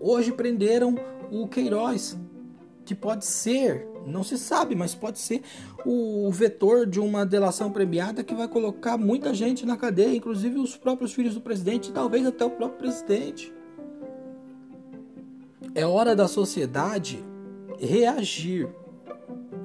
Hoje 0.00 0.32
prenderam 0.32 0.94
o 1.30 1.48
Queiroz, 1.48 2.16
que 2.84 2.94
pode 2.94 3.26
ser, 3.26 3.86
não 4.06 4.22
se 4.22 4.38
sabe, 4.38 4.74
mas 4.74 4.94
pode 4.94 5.18
ser 5.18 5.42
o 5.84 6.30
vetor 6.30 6.86
de 6.86 7.00
uma 7.00 7.26
delação 7.26 7.70
premiada 7.70 8.22
que 8.22 8.34
vai 8.34 8.48
colocar 8.48 8.96
muita 8.96 9.34
gente 9.34 9.66
na 9.66 9.76
cadeia, 9.76 10.16
inclusive 10.16 10.58
os 10.58 10.76
próprios 10.76 11.12
filhos 11.12 11.34
do 11.34 11.40
presidente 11.40 11.90
e 11.90 11.92
talvez 11.92 12.24
até 12.26 12.44
o 12.44 12.50
próprio 12.50 12.78
presidente. 12.78 13.52
É 15.74 15.84
hora 15.84 16.14
da 16.14 16.28
sociedade 16.28 17.22
reagir. 17.78 18.68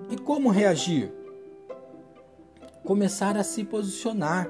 E 0.09 0.17
como 0.17 0.49
reagir? 0.49 1.11
Começar 2.83 3.37
a 3.37 3.43
se 3.43 3.63
posicionar. 3.63 4.49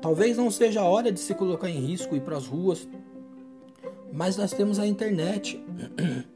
Talvez 0.00 0.36
não 0.36 0.50
seja 0.50 0.80
a 0.80 0.84
hora 0.84 1.12
de 1.12 1.20
se 1.20 1.34
colocar 1.34 1.68
em 1.68 1.78
risco, 1.78 2.16
ir 2.16 2.22
para 2.22 2.36
as 2.36 2.46
ruas, 2.46 2.88
mas 4.12 4.36
nós 4.36 4.52
temos 4.52 4.78
a 4.78 4.86
internet. 4.86 5.62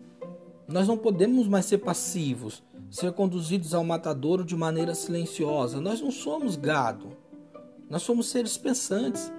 Nós 0.69 0.89
não 0.89 0.99
podemos 0.99 1.47
mais 1.47 1.67
ser 1.67 1.79
passivos, 1.79 2.61
ser 2.91 3.13
conduzidos 3.13 3.73
ao 3.73 3.85
matadouro 3.85 4.45
de 4.45 4.57
maneira 4.57 4.97
silenciosa. 4.97 5.81
Nós 5.81 6.01
não 6.01 6.11
somos 6.11 6.57
gado. 6.57 7.11
Nós 7.89 8.03
somos 8.03 8.29
seres 8.29 8.59
pensantes. 8.59 9.33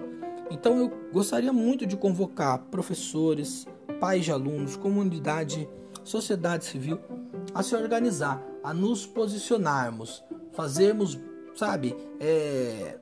Então 0.50 0.78
eu 0.78 0.90
gostaria 1.12 1.52
muito 1.52 1.84
de 1.84 1.98
convocar 1.98 2.60
professores, 2.70 3.66
pais 4.00 4.24
de 4.24 4.32
alunos, 4.32 4.74
comunidade, 4.74 5.68
sociedade 6.02 6.64
civil 6.64 6.98
a 7.54 7.62
se 7.62 7.74
organizar, 7.74 8.42
a 8.62 8.72
nos 8.72 9.06
posicionarmos, 9.06 10.24
fazermos, 10.52 11.18
sabe, 11.54 11.94
é, 12.20 12.98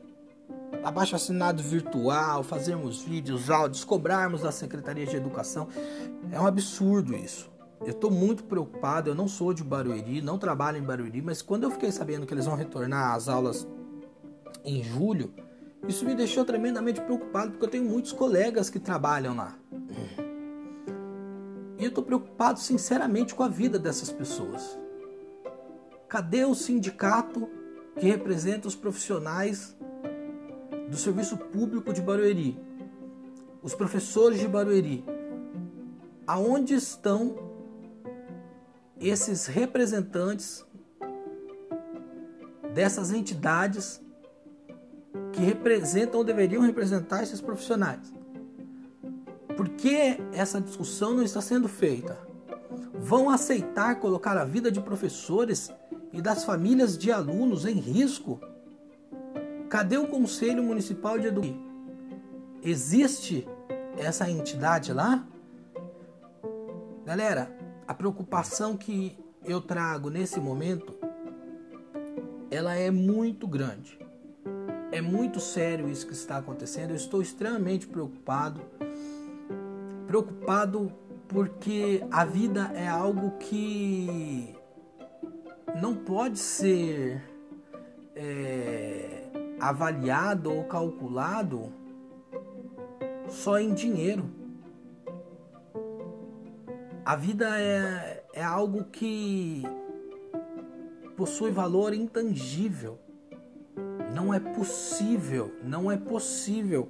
abaixo 0.84 1.16
assinado 1.16 1.62
virtual, 1.62 2.42
fazermos 2.42 3.02
vídeos, 3.02 3.50
áudios, 3.50 3.84
cobrarmos 3.84 4.42
da 4.42 4.52
Secretaria 4.52 5.06
de 5.06 5.16
Educação. 5.16 5.68
É 6.30 6.40
um 6.40 6.46
absurdo 6.46 7.14
isso. 7.14 7.50
Eu 7.80 7.90
estou 7.90 8.10
muito 8.10 8.44
preocupado, 8.44 9.10
eu 9.10 9.14
não 9.14 9.28
sou 9.28 9.52
de 9.52 9.62
Barueri, 9.62 10.22
não 10.22 10.38
trabalho 10.38 10.78
em 10.78 10.82
Barueri, 10.82 11.20
mas 11.20 11.42
quando 11.42 11.64
eu 11.64 11.70
fiquei 11.70 11.92
sabendo 11.92 12.26
que 12.26 12.32
eles 12.32 12.46
vão 12.46 12.54
retornar 12.54 13.14
às 13.14 13.28
aulas 13.28 13.66
em 14.64 14.82
julho, 14.82 15.32
isso 15.86 16.04
me 16.04 16.14
deixou 16.14 16.44
tremendamente 16.44 17.00
preocupado, 17.00 17.52
porque 17.52 17.64
eu 17.64 17.70
tenho 17.70 17.84
muitos 17.84 18.12
colegas 18.12 18.70
que 18.70 18.78
trabalham 18.78 19.36
lá. 19.36 19.54
E 21.78 21.84
eu 21.84 21.88
estou 21.88 22.02
preocupado 22.02 22.58
sinceramente 22.58 23.34
com 23.34 23.42
a 23.42 23.48
vida 23.48 23.78
dessas 23.78 24.10
pessoas. 24.10 24.78
Cadê 26.08 26.44
o 26.44 26.54
sindicato 26.54 27.48
que 27.98 28.06
representa 28.06 28.66
os 28.66 28.74
profissionais 28.74 29.76
do 30.88 30.96
Serviço 30.96 31.36
Público 31.36 31.92
de 31.92 32.00
Barueri, 32.00 32.58
os 33.62 33.74
professores 33.74 34.38
de 34.38 34.46
Barueri, 34.46 35.04
aonde 36.26 36.74
estão 36.74 37.36
esses 39.00 39.46
representantes 39.46 40.64
dessas 42.72 43.12
entidades 43.12 44.00
que 45.32 45.40
representam 45.40 46.18
ou 46.18 46.24
deveriam 46.24 46.62
representar 46.62 47.22
esses 47.22 47.40
profissionais? 47.40 48.12
Por 49.56 49.70
que 49.70 50.18
essa 50.32 50.60
discussão 50.60 51.14
não 51.14 51.22
está 51.22 51.40
sendo 51.40 51.68
feita? 51.68 52.18
Vão 52.94 53.30
aceitar 53.30 53.98
colocar 53.98 54.36
a 54.36 54.44
vida 54.44 54.70
de 54.70 54.80
professores 54.80 55.72
e 56.12 56.20
das 56.20 56.44
famílias 56.44 56.96
de 56.96 57.10
alunos 57.10 57.64
em 57.64 57.74
risco 57.74 58.40
Cadê 59.68 59.96
o 59.96 60.06
Conselho 60.06 60.62
Municipal 60.62 61.18
de 61.18 61.26
Educação? 61.26 61.66
Existe 62.62 63.46
essa 63.96 64.30
entidade 64.30 64.92
lá? 64.92 65.26
Galera, 67.04 67.56
a 67.86 67.94
preocupação 67.94 68.76
que 68.76 69.18
eu 69.44 69.60
trago 69.60 70.10
nesse 70.10 70.40
momento, 70.40 70.94
ela 72.50 72.74
é 72.74 72.90
muito 72.90 73.46
grande. 73.46 73.98
É 74.92 75.00
muito 75.00 75.40
sério 75.40 75.88
isso 75.88 76.06
que 76.06 76.12
está 76.12 76.38
acontecendo. 76.38 76.90
Eu 76.90 76.96
estou 76.96 77.20
extremamente 77.20 77.86
preocupado. 77.86 78.60
Preocupado 80.06 80.92
porque 81.28 82.04
a 82.10 82.24
vida 82.24 82.70
é 82.74 82.86
algo 82.86 83.32
que 83.38 84.54
não 85.80 85.94
pode 85.94 86.38
ser 86.38 87.22
é, 88.14 89.25
avaliado 89.60 90.52
ou 90.52 90.64
calculado 90.64 91.72
só 93.28 93.58
em 93.58 93.74
dinheiro. 93.74 94.24
A 97.04 97.14
vida 97.14 97.46
é, 97.58 98.24
é 98.32 98.42
algo 98.42 98.84
que 98.84 99.62
possui 101.16 101.50
valor 101.50 101.94
intangível. 101.94 102.98
Não 104.14 104.32
é 104.32 104.40
possível, 104.40 105.52
não 105.62 105.90
é 105.90 105.96
possível 105.96 106.88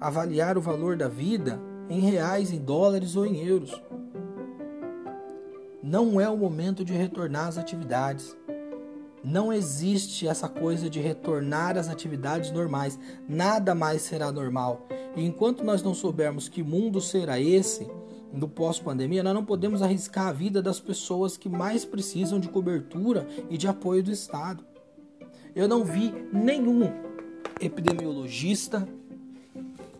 avaliar 0.00 0.58
o 0.58 0.60
valor 0.60 0.96
da 0.96 1.08
vida 1.08 1.58
em 1.88 2.00
reais, 2.00 2.50
em 2.50 2.58
dólares 2.58 3.16
ou 3.16 3.24
em 3.24 3.44
euros. 3.46 3.80
Não 5.82 6.20
é 6.20 6.28
o 6.28 6.36
momento 6.36 6.84
de 6.84 6.92
retornar 6.92 7.48
às 7.48 7.58
atividades. 7.58 8.36
Não 9.24 9.50
existe 9.50 10.28
essa 10.28 10.48
coisa 10.48 10.90
de 10.90 11.00
retornar 11.00 11.78
às 11.78 11.88
atividades 11.88 12.50
normais. 12.50 12.98
Nada 13.26 13.74
mais 13.74 14.02
será 14.02 14.30
normal. 14.30 14.86
E 15.16 15.24
enquanto 15.24 15.64
nós 15.64 15.82
não 15.82 15.94
soubermos 15.94 16.48
que 16.48 16.62
mundo 16.62 17.00
será 17.00 17.40
esse, 17.40 17.88
do 18.34 18.48
pós-pandemia, 18.48 19.22
nós 19.22 19.34
não 19.34 19.44
podemos 19.44 19.80
arriscar 19.80 20.26
a 20.26 20.32
vida 20.32 20.60
das 20.60 20.80
pessoas 20.80 21.36
que 21.36 21.48
mais 21.48 21.84
precisam 21.84 22.40
de 22.40 22.48
cobertura 22.48 23.26
e 23.48 23.56
de 23.56 23.68
apoio 23.68 24.02
do 24.02 24.10
Estado. 24.10 24.64
Eu 25.54 25.68
não 25.68 25.84
vi 25.84 26.12
nenhum 26.32 26.92
epidemiologista 27.60 28.86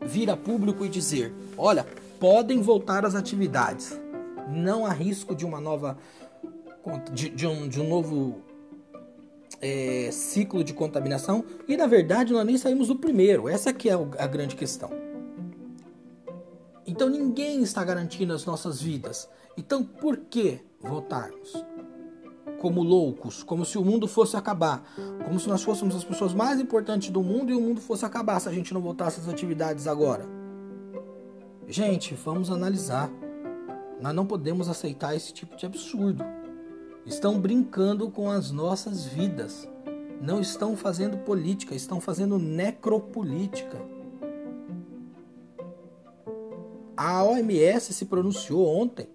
vir 0.02 0.28
a 0.30 0.36
público 0.36 0.84
e 0.84 0.88
dizer: 0.88 1.32
olha, 1.56 1.86
podem 2.18 2.60
voltar 2.60 3.06
às 3.06 3.14
atividades. 3.14 3.98
Não 4.50 4.84
há 4.84 4.92
risco 4.92 5.34
de 5.34 5.46
uma 5.46 5.60
nova. 5.60 5.96
de, 7.12 7.30
de, 7.30 7.46
um, 7.46 7.68
de 7.68 7.80
um 7.80 7.88
novo 7.88 8.42
é, 9.64 10.10
ciclo 10.12 10.62
de 10.62 10.74
contaminação. 10.74 11.42
E 11.66 11.74
na 11.74 11.86
verdade 11.86 12.34
nós 12.34 12.44
nem 12.44 12.58
saímos 12.58 12.88
do 12.88 12.96
primeiro. 12.96 13.48
Essa 13.48 13.72
que 13.72 13.88
é 13.88 13.94
a 13.94 14.26
grande 14.26 14.54
questão. 14.54 14.90
Então 16.86 17.08
ninguém 17.08 17.62
está 17.62 17.82
garantindo 17.82 18.34
as 18.34 18.44
nossas 18.44 18.82
vidas. 18.82 19.26
Então 19.56 19.82
por 19.82 20.18
que 20.18 20.60
votarmos? 20.78 21.64
Como 22.60 22.82
loucos, 22.82 23.42
como 23.42 23.64
se 23.64 23.78
o 23.78 23.84
mundo 23.84 24.06
fosse 24.06 24.36
acabar, 24.36 24.84
como 25.24 25.40
se 25.40 25.48
nós 25.48 25.62
fôssemos 25.62 25.94
as 25.94 26.04
pessoas 26.04 26.32
mais 26.34 26.60
importantes 26.60 27.10
do 27.10 27.22
mundo 27.22 27.50
e 27.50 27.54
o 27.54 27.60
mundo 27.60 27.80
fosse 27.80 28.04
acabar 28.04 28.40
se 28.40 28.48
a 28.48 28.52
gente 28.52 28.72
não 28.72 28.80
voltasse 28.80 29.20
às 29.20 29.28
atividades 29.28 29.86
agora. 29.86 30.26
Gente, 31.66 32.14
vamos 32.14 32.50
analisar. 32.50 33.10
Nós 34.00 34.14
não 34.14 34.26
podemos 34.26 34.68
aceitar 34.68 35.16
esse 35.16 35.32
tipo 35.32 35.56
de 35.56 35.64
absurdo. 35.64 36.24
Estão 37.06 37.38
brincando 37.38 38.10
com 38.10 38.30
as 38.30 38.50
nossas 38.50 39.04
vidas. 39.04 39.68
Não 40.22 40.40
estão 40.40 40.74
fazendo 40.74 41.18
política, 41.18 41.74
estão 41.74 42.00
fazendo 42.00 42.38
necropolítica. 42.38 43.78
A 46.96 47.22
OMS 47.24 47.92
se 47.92 48.06
pronunciou 48.06 48.66
ontem 48.66 49.06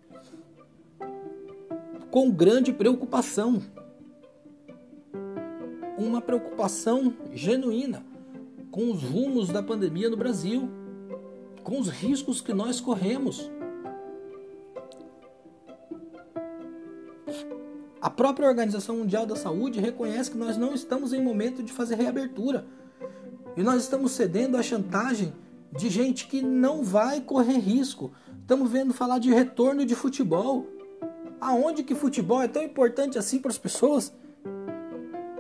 com 2.12 2.30
grande 2.30 2.72
preocupação. 2.72 3.62
Uma 5.98 6.22
preocupação 6.22 7.14
genuína 7.34 8.06
com 8.70 8.92
os 8.92 9.02
rumos 9.02 9.50
da 9.50 9.64
pandemia 9.64 10.10
no 10.10 10.18
Brasil, 10.18 10.70
com 11.64 11.80
os 11.80 11.90
riscos 11.90 12.40
que 12.40 12.54
nós 12.54 12.80
corremos. 12.80 13.50
A 18.02 18.10
própria 18.10 18.48
Organização 18.48 18.98
Mundial 18.98 19.26
da 19.26 19.36
Saúde 19.36 19.82
reconhece 19.82 20.32
que 20.32 20.38
nós 20.38 20.56
não 20.56 20.74
estamos 20.74 21.12
em 21.12 21.22
momento 21.22 21.62
de 21.62 21.74
fazer 21.74 21.96
reabertura. 21.96 22.66
E 23.58 23.64
nós 23.64 23.84
estamos 23.84 24.14
cedendo 24.14 24.56
à 24.56 24.64
chantagem 24.64 25.34
de 25.76 25.90
gente 25.90 26.28
que 26.28 26.42
não 26.42 26.82
vai 26.82 27.20
correr 27.20 27.58
risco. 27.58 28.14
Estamos 28.42 28.72
vendo 28.72 28.94
falar 28.94 29.20
de 29.20 29.30
retorno 29.30 29.86
de 29.86 29.96
futebol. 29.96 30.66
Aonde 31.42 31.84
que 31.84 31.94
futebol 31.94 32.42
é 32.42 32.48
tão 32.48 32.64
importante 32.64 33.18
assim 33.18 33.40
para 33.40 33.52
as 33.52 33.58
pessoas? 33.58 34.14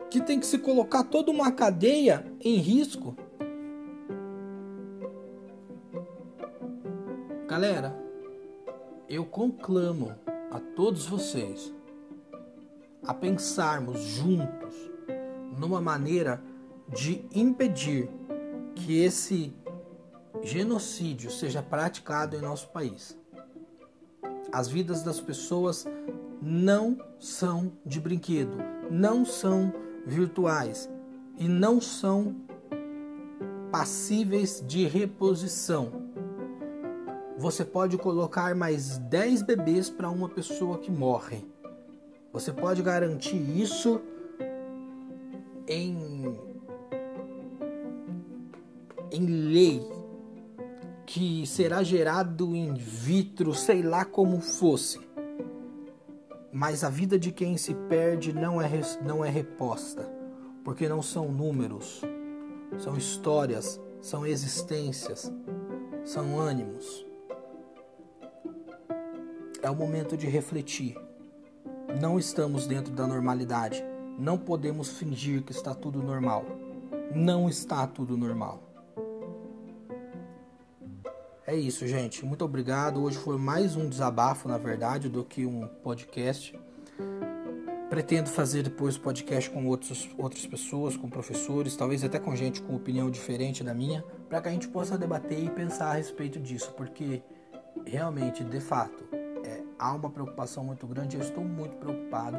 Que 0.09 0.19
tem 0.19 0.37
que 0.37 0.45
se 0.45 0.57
colocar 0.57 1.05
toda 1.05 1.31
uma 1.31 1.53
cadeia 1.53 2.25
em 2.41 2.55
risco. 2.57 3.15
Galera, 7.47 7.97
eu 9.07 9.25
conclamo 9.25 10.13
a 10.51 10.59
todos 10.59 11.05
vocês 11.05 11.73
a 13.05 13.13
pensarmos 13.13 13.99
juntos 13.99 14.75
numa 15.57 15.81
maneira 15.81 16.41
de 16.87 17.25
impedir 17.33 18.09
que 18.75 18.99
esse 19.01 19.53
genocídio 20.41 21.29
seja 21.29 21.61
praticado 21.61 22.35
em 22.35 22.41
nosso 22.41 22.69
país. 22.69 23.17
As 24.51 24.67
vidas 24.67 25.03
das 25.03 25.19
pessoas 25.19 25.85
não 26.41 26.97
são 27.19 27.71
de 27.85 27.99
brinquedo, 27.99 28.57
não 28.89 29.25
são 29.25 29.73
virtuais 30.05 30.89
e 31.37 31.47
não 31.47 31.79
são 31.79 32.35
passíveis 33.71 34.63
de 34.65 34.87
reposição. 34.87 36.09
Você 37.37 37.63
pode 37.63 37.97
colocar 37.97 38.55
mais 38.55 38.97
10 38.97 39.43
bebês 39.43 39.89
para 39.89 40.09
uma 40.09 40.27
pessoa 40.27 40.77
que 40.77 40.91
morre. 40.91 41.45
Você 42.31 42.53
pode 42.53 42.81
garantir 42.83 43.37
isso 43.37 44.01
em, 45.67 46.37
em 49.11 49.25
lei 49.25 49.81
que 51.05 51.45
será 51.47 51.81
gerado 51.81 52.55
in 52.55 52.75
vitro, 52.75 53.51
sei 53.53 53.81
lá 53.81 54.05
como 54.05 54.39
fosse. 54.39 54.99
Mas 56.51 56.83
a 56.83 56.89
vida 56.89 57.17
de 57.17 57.31
quem 57.31 57.57
se 57.57 57.73
perde 57.73 58.31
não 58.31 58.61
é, 58.61 58.69
não 59.03 59.25
é 59.25 59.29
reposta, 59.29 60.07
porque 60.63 60.87
não 60.87 61.01
são 61.01 61.31
números, 61.31 62.01
são 62.77 62.95
histórias, 62.95 63.81
são 64.01 64.25
existências, 64.25 65.31
são 66.03 66.39
ânimos. 66.39 67.05
É 69.63 69.69
o 69.69 69.75
momento 69.75 70.15
de 70.15 70.27
refletir. 70.27 70.95
Não 71.97 72.19
estamos 72.19 72.67
dentro 72.67 72.93
da 72.93 73.07
normalidade. 73.07 73.83
Não 74.17 74.37
podemos 74.37 74.89
fingir 74.89 75.41
que 75.43 75.51
está 75.51 75.73
tudo 75.73 76.03
normal. 76.03 76.45
Não 77.15 77.49
está 77.49 77.87
tudo 77.87 78.15
normal. 78.15 78.61
É 81.47 81.55
isso, 81.55 81.87
gente. 81.87 82.23
Muito 82.25 82.45
obrigado. 82.45 83.01
Hoje 83.01 83.17
foi 83.17 83.37
mais 83.37 83.75
um 83.75 83.89
desabafo, 83.89 84.47
na 84.47 84.57
verdade, 84.57 85.09
do 85.09 85.25
que 85.25 85.45
um 85.45 85.67
podcast. 85.83 86.57
Pretendo 87.89 88.29
fazer 88.29 88.61
depois 88.61 88.97
podcast 88.97 89.49
com 89.49 89.65
outros, 89.65 90.07
outras 90.15 90.45
pessoas, 90.45 90.95
com 90.95 91.09
professores, 91.09 91.75
talvez 91.75 92.03
até 92.03 92.19
com 92.19 92.35
gente 92.35 92.61
com 92.61 92.75
opinião 92.75 93.09
diferente 93.09 93.63
da 93.63 93.73
minha, 93.73 94.03
para 94.29 94.39
que 94.41 94.47
a 94.47 94.51
gente 94.51 94.67
possa 94.67 94.95
debater 94.95 95.43
e 95.43 95.49
pensar 95.49 95.87
a 95.87 95.93
respeito 95.93 96.39
disso, 96.39 96.71
porque 96.77 97.23
realmente, 97.83 98.43
de 98.43 98.59
fato, 98.59 99.18
há 99.79 99.93
uma 99.93 100.09
preocupação 100.09 100.63
muito 100.63 100.85
grande. 100.85 101.15
Eu 101.15 101.23
estou 101.23 101.43
muito 101.43 101.77
preocupado 101.77 102.37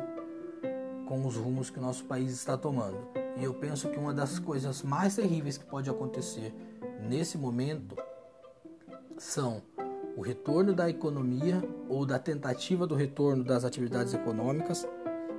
com 1.08 1.26
os 1.26 1.36
rumos 1.36 1.70
que 1.70 1.78
o 1.78 1.82
nosso 1.82 2.04
país 2.04 2.30
está 2.30 2.56
tomando. 2.56 3.08
E 3.36 3.42
eu 3.42 3.54
penso 3.54 3.88
que 3.88 3.98
uma 3.98 4.12
das 4.12 4.38
coisas 4.38 4.82
mais 4.82 5.16
terríveis 5.16 5.56
que 5.56 5.64
pode 5.64 5.88
acontecer 5.88 6.54
nesse 7.08 7.38
momento 7.38 7.96
são 9.16 9.62
o 10.16 10.20
retorno 10.20 10.74
da 10.74 10.88
economia 10.90 11.62
ou 11.88 12.04
da 12.04 12.18
tentativa 12.18 12.86
do 12.86 12.94
retorno 12.94 13.42
das 13.42 13.64
atividades 13.64 14.12
econômicas 14.12 14.86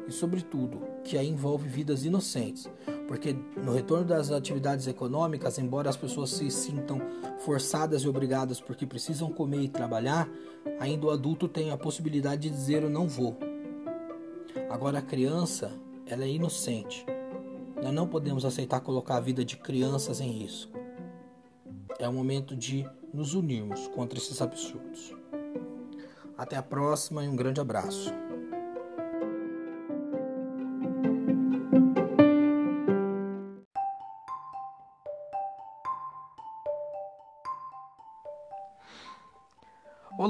e, 0.08 0.12
sobretudo, 0.12 0.82
que 1.04 1.18
aí 1.18 1.28
envolve 1.30 1.68
vidas 1.68 2.04
inocentes, 2.04 2.70
porque 3.12 3.36
no 3.58 3.74
retorno 3.74 4.06
das 4.06 4.32
atividades 4.32 4.88
econômicas, 4.88 5.60
embora 5.60 5.90
as 5.90 5.98
pessoas 5.98 6.30
se 6.30 6.50
sintam 6.50 7.02
forçadas 7.40 8.04
e 8.04 8.08
obrigadas 8.08 8.62
porque 8.62 8.86
precisam 8.86 9.30
comer 9.30 9.64
e 9.64 9.68
trabalhar, 9.68 10.30
ainda 10.80 11.08
o 11.08 11.10
adulto 11.10 11.46
tem 11.46 11.72
a 11.72 11.78
possibilidade 11.78 12.44
de 12.44 12.50
dizer 12.52 12.84
eu 12.84 12.90
não 12.90 13.10
vou. 13.10 13.38
Agora 14.70 15.00
a 15.00 15.02
criança, 15.02 15.74
ela 16.06 16.24
é 16.24 16.30
inocente. 16.30 17.06
Nós 17.84 17.94
não 17.94 18.08
podemos 18.08 18.46
aceitar 18.46 18.80
colocar 18.80 19.18
a 19.18 19.20
vida 19.20 19.44
de 19.44 19.58
crianças 19.58 20.22
em 20.22 20.32
risco. 20.32 20.80
É 22.00 22.08
o 22.08 22.14
momento 22.14 22.56
de 22.56 22.90
nos 23.14 23.34
unirmos 23.34 23.90
contra 23.90 24.18
esses 24.18 24.42
absurdos. 24.42 25.14
Até 26.38 26.56
a 26.56 26.64
próxima 26.64 27.26
e 27.26 27.28
um 27.28 27.36
grande 27.36 27.60
abraço. 27.60 28.10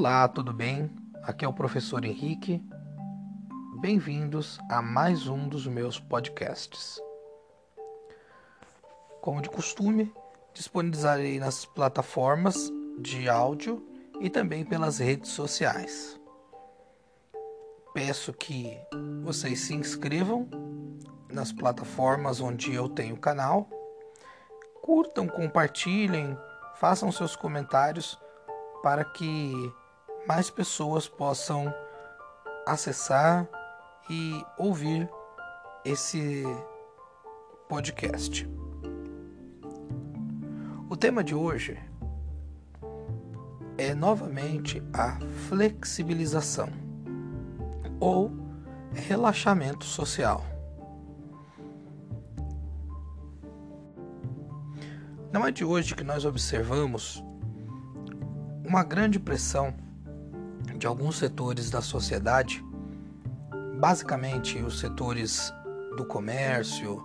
Olá, 0.03 0.27
tudo 0.27 0.51
bem? 0.51 0.89
Aqui 1.21 1.45
é 1.45 1.47
o 1.47 1.53
professor 1.53 2.03
Henrique. 2.03 2.59
Bem-vindos 3.79 4.59
a 4.67 4.81
mais 4.81 5.27
um 5.27 5.47
dos 5.47 5.67
meus 5.67 5.99
podcasts. 5.99 6.99
Como 9.21 9.43
de 9.43 9.49
costume, 9.51 10.11
disponibilizarei 10.55 11.37
nas 11.37 11.65
plataformas 11.65 12.73
de 12.97 13.29
áudio 13.29 13.85
e 14.19 14.27
também 14.27 14.65
pelas 14.65 14.97
redes 14.97 15.29
sociais. 15.29 16.19
Peço 17.93 18.33
que 18.33 18.75
vocês 19.23 19.59
se 19.59 19.75
inscrevam 19.75 20.49
nas 21.31 21.51
plataformas 21.51 22.41
onde 22.41 22.73
eu 22.73 22.89
tenho 22.89 23.15
canal, 23.17 23.69
curtam, 24.81 25.27
compartilhem, 25.27 26.35
façam 26.77 27.11
seus 27.11 27.35
comentários 27.35 28.19
para 28.81 29.05
que 29.05 29.71
mais 30.27 30.49
pessoas 30.49 31.07
possam 31.07 31.73
acessar 32.65 33.47
e 34.09 34.43
ouvir 34.57 35.09
esse 35.83 36.43
podcast. 37.67 38.47
O 40.89 40.95
tema 40.95 41.23
de 41.23 41.33
hoje 41.33 41.79
é 43.77 43.95
novamente 43.95 44.83
a 44.93 45.17
flexibilização 45.47 46.69
ou 47.99 48.31
relaxamento 48.93 49.85
social. 49.85 50.45
Não 55.31 55.47
é 55.47 55.51
de 55.51 55.63
hoje 55.63 55.95
que 55.95 56.03
nós 56.03 56.25
observamos 56.25 57.23
uma 58.65 58.83
grande 58.83 59.17
pressão 59.17 59.73
de 60.81 60.87
alguns 60.87 61.17
setores 61.17 61.69
da 61.69 61.79
sociedade, 61.79 62.65
basicamente 63.79 64.57
os 64.63 64.79
setores 64.79 65.53
do 65.95 66.03
comércio, 66.03 66.99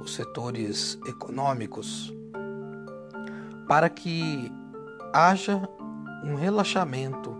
os 0.00 0.14
setores 0.14 0.96
econômicos, 1.04 2.14
para 3.66 3.88
que 3.88 4.48
haja 5.12 5.60
um 6.22 6.36
relaxamento, 6.36 7.36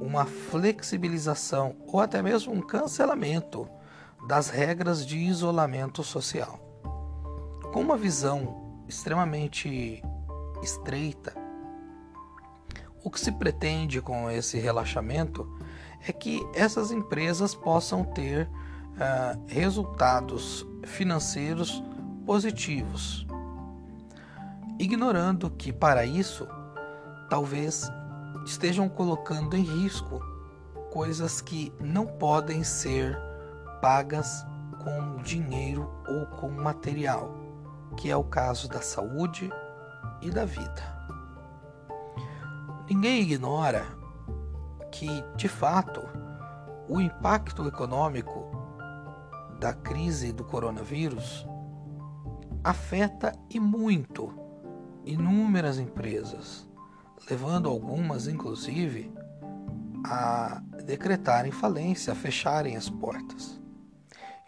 uma 0.00 0.24
flexibilização 0.24 1.74
ou 1.88 1.98
até 1.98 2.22
mesmo 2.22 2.52
um 2.52 2.60
cancelamento 2.60 3.68
das 4.28 4.50
regras 4.50 5.04
de 5.04 5.18
isolamento 5.18 6.04
social. 6.04 6.60
Com 7.72 7.80
uma 7.80 7.96
visão 7.96 8.84
extremamente 8.86 10.00
estreita. 10.62 11.41
O 13.04 13.10
que 13.10 13.20
se 13.20 13.32
pretende 13.32 14.00
com 14.00 14.30
esse 14.30 14.58
relaxamento 14.58 15.48
é 16.06 16.12
que 16.12 16.40
essas 16.54 16.90
empresas 16.90 17.54
possam 17.54 18.04
ter 18.04 18.48
uh, 18.48 19.44
resultados 19.46 20.66
financeiros 20.84 21.82
positivos, 22.24 23.26
ignorando 24.78 25.50
que 25.50 25.72
para 25.72 26.04
isso 26.04 26.46
talvez 27.28 27.88
estejam 28.44 28.88
colocando 28.88 29.56
em 29.56 29.62
risco 29.62 30.20
coisas 30.92 31.40
que 31.40 31.72
não 31.80 32.06
podem 32.06 32.62
ser 32.62 33.18
pagas 33.80 34.44
com 34.82 35.22
dinheiro 35.22 35.90
ou 36.06 36.26
com 36.26 36.50
material 36.50 37.42
que 37.96 38.10
é 38.10 38.16
o 38.16 38.24
caso 38.24 38.68
da 38.68 38.80
saúde 38.80 39.50
e 40.20 40.30
da 40.30 40.44
vida. 40.44 40.91
Ninguém 42.88 43.22
ignora 43.22 43.86
que, 44.90 45.08
de 45.36 45.48
fato, 45.48 46.00
o 46.88 47.00
impacto 47.00 47.66
econômico 47.66 48.50
da 49.58 49.72
crise 49.72 50.32
do 50.32 50.44
coronavírus 50.44 51.46
afeta 52.64 53.32
e 53.48 53.58
muito 53.58 54.32
inúmeras 55.04 55.78
empresas, 55.78 56.68
levando 57.30 57.68
algumas, 57.68 58.26
inclusive, 58.26 59.12
a 60.04 60.60
decretarem 60.84 61.52
falência, 61.52 62.12
a 62.12 62.16
fecharem 62.16 62.76
as 62.76 62.88
portas. 62.90 63.60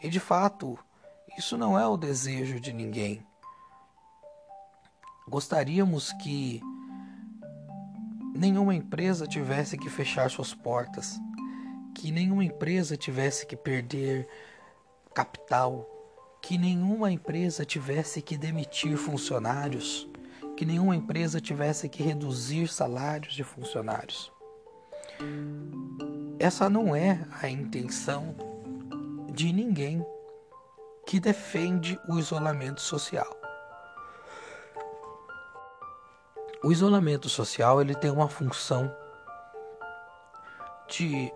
E 0.03 0.09
de 0.09 0.21
fato, 0.21 0.79
isso 1.39 1.57
não 1.57 1.79
é 1.79 1.87
o 1.87 1.97
desejo 1.97 2.61
de 2.61 2.73
ninguém. 2.73 3.25
Gostaríamos 5.29 6.13
que 6.15 6.61
nenhuma 8.35 8.75
empresa 8.75 9.27
tivesse 9.27 9.79
que 9.79 9.89
fechar 9.89 10.29
suas 10.29 10.53
portas, 10.53 11.19
que 11.95 12.11
nenhuma 12.11 12.45
empresa 12.45 12.97
tivesse 12.97 13.47
que 13.47 13.57
perder 13.57 14.29
capital, 15.15 15.89
que 16.43 16.59
nenhuma 16.59 17.13
empresa 17.13 17.65
tivesse 17.65 18.21
que 18.21 18.37
demitir 18.37 18.97
funcionários, 18.97 20.09
que 20.57 20.65
nenhuma 20.65 20.97
empresa 20.97 21.41
tivesse 21.41 21.89
que 21.89 22.03
reduzir 22.03 22.69
salários 22.69 23.35
de 23.35 23.45
funcionários. 23.45 24.33
Essa 26.39 26.69
não 26.69 26.95
é 26.95 27.25
a 27.41 27.49
intenção 27.49 28.35
de 29.33 29.53
ninguém 29.53 30.05
que 31.07 31.21
defende 31.21 31.99
o 32.09 32.19
isolamento 32.19 32.81
social. 32.81 33.44
O 36.65 36.73
isolamento 36.73 37.29
social 37.29 37.83
ele 37.83 37.95
tem 37.95 38.11
uma 38.11 38.27
função 38.27 38.91
de 40.89 41.31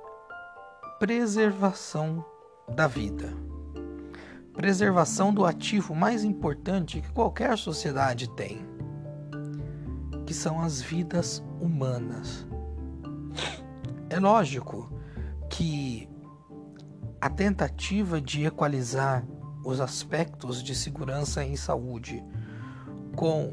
preservação 0.98 2.24
da 2.74 2.86
vida. 2.86 3.34
Preservação 4.54 5.34
do 5.34 5.44
ativo 5.44 5.94
mais 5.94 6.24
importante 6.24 7.02
que 7.02 7.12
qualquer 7.12 7.58
sociedade 7.58 8.30
tem, 8.30 8.66
que 10.24 10.32
são 10.32 10.62
as 10.62 10.80
vidas 10.80 11.44
humanas. 11.60 12.48
É 14.08 14.18
lógico 14.18 14.90
que 15.50 16.08
a 17.20 17.28
tentativa 17.28 18.18
de 18.18 18.46
equalizar 18.46 19.26
os 19.62 19.78
aspectos 19.78 20.62
de 20.62 20.74
segurança 20.74 21.44
em 21.44 21.54
saúde 21.54 22.24
com 23.14 23.52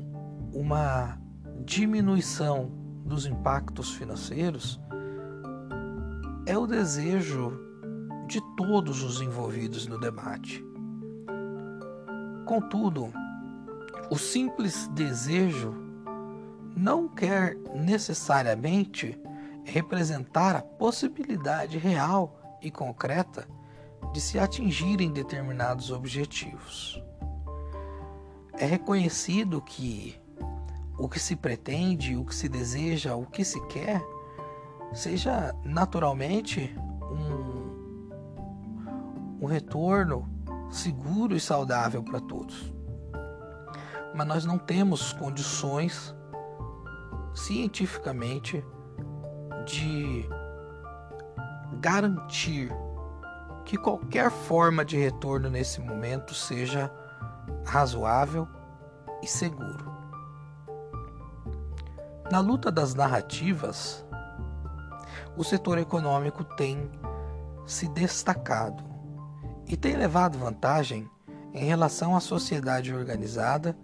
uma 0.53 1.24
diminuição 1.63 2.71
dos 3.05 3.25
impactos 3.25 3.93
financeiros 3.93 4.79
é 6.45 6.57
o 6.57 6.67
desejo 6.67 7.59
de 8.27 8.41
todos 8.55 9.03
os 9.03 9.21
envolvidos 9.21 9.87
no 9.87 9.99
debate. 9.99 10.63
Contudo, 12.45 13.11
o 14.09 14.17
simples 14.17 14.87
desejo 14.89 15.73
não 16.75 17.07
quer 17.07 17.55
necessariamente 17.73 19.19
representar 19.63 20.55
a 20.55 20.61
possibilidade 20.61 21.77
real 21.77 22.57
e 22.61 22.69
concreta 22.69 23.47
de 24.13 24.21
se 24.21 24.37
atingirem 24.37 25.11
determinados 25.11 25.91
objetivos. 25.91 27.01
É 28.53 28.65
reconhecido 28.65 29.61
que 29.61 30.15
o 30.97 31.09
que 31.09 31.19
se 31.19 31.35
pretende, 31.35 32.15
o 32.15 32.25
que 32.25 32.33
se 32.33 32.47
deseja, 32.47 33.15
o 33.15 33.25
que 33.25 33.43
se 33.43 33.59
quer, 33.67 34.01
seja 34.93 35.53
naturalmente 35.63 36.73
um, 37.11 38.15
um 39.41 39.45
retorno 39.45 40.29
seguro 40.69 41.35
e 41.35 41.39
saudável 41.39 42.03
para 42.03 42.19
todos. 42.19 42.73
Mas 44.15 44.27
nós 44.27 44.45
não 44.45 44.57
temos 44.57 45.11
condições 45.13 46.15
cientificamente 47.33 48.65
de 49.65 50.29
garantir 51.81 52.71
que 53.65 53.77
qualquer 53.77 54.31
forma 54.31 54.85
de 54.85 54.95
retorno 54.95 55.49
nesse 55.49 55.81
momento 55.81 56.33
seja 56.33 56.89
razoável 57.65 58.47
e 59.21 59.27
seguro. 59.27 59.94
Na 62.31 62.39
luta 62.39 62.71
das 62.71 62.95
narrativas, 62.95 64.03
o 65.37 65.43
setor 65.43 65.77
econômico 65.77 66.43
tem 66.43 66.89
se 67.67 67.87
destacado 67.87 68.83
e 69.67 69.77
tem 69.77 69.95
levado 69.95 70.37
vantagem 70.37 71.07
em 71.53 71.65
relação 71.65 72.15
à 72.15 72.19
sociedade 72.19 72.91
organizada 72.93 73.77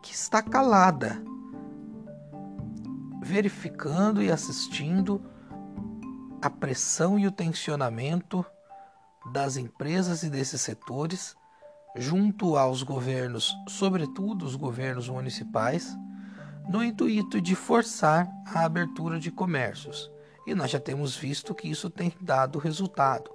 que 0.00 0.14
está 0.14 0.40
calada, 0.40 1.20
verificando 3.20 4.22
e 4.22 4.30
assistindo 4.30 5.20
a 6.40 6.48
pressão 6.48 7.18
e 7.18 7.26
o 7.26 7.32
tensionamento 7.32 8.46
das 9.32 9.56
empresas 9.56 10.22
e 10.22 10.30
desses 10.30 10.60
setores 10.60 11.36
junto 11.96 12.56
aos 12.56 12.84
governos, 12.84 13.52
sobretudo 13.68 14.44
os 14.44 14.54
governos 14.54 15.08
municipais 15.08 15.96
no 16.68 16.84
intuito 16.84 17.40
de 17.40 17.54
forçar 17.54 18.28
a 18.44 18.64
abertura 18.64 19.18
de 19.18 19.30
comércios. 19.30 20.10
E 20.46 20.54
nós 20.54 20.70
já 20.70 20.78
temos 20.78 21.16
visto 21.16 21.54
que 21.54 21.68
isso 21.68 21.88
tem 21.88 22.12
dado 22.20 22.58
resultado. 22.58 23.30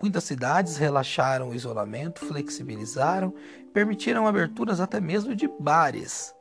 Muitas 0.00 0.24
cidades 0.24 0.76
relaxaram 0.76 1.48
o 1.48 1.54
isolamento, 1.54 2.24
flexibilizaram, 2.24 3.34
permitiram 3.72 4.26
aberturas 4.26 4.80
até 4.80 5.00
mesmo 5.00 5.34
de 5.34 5.48
bares. 5.58 6.34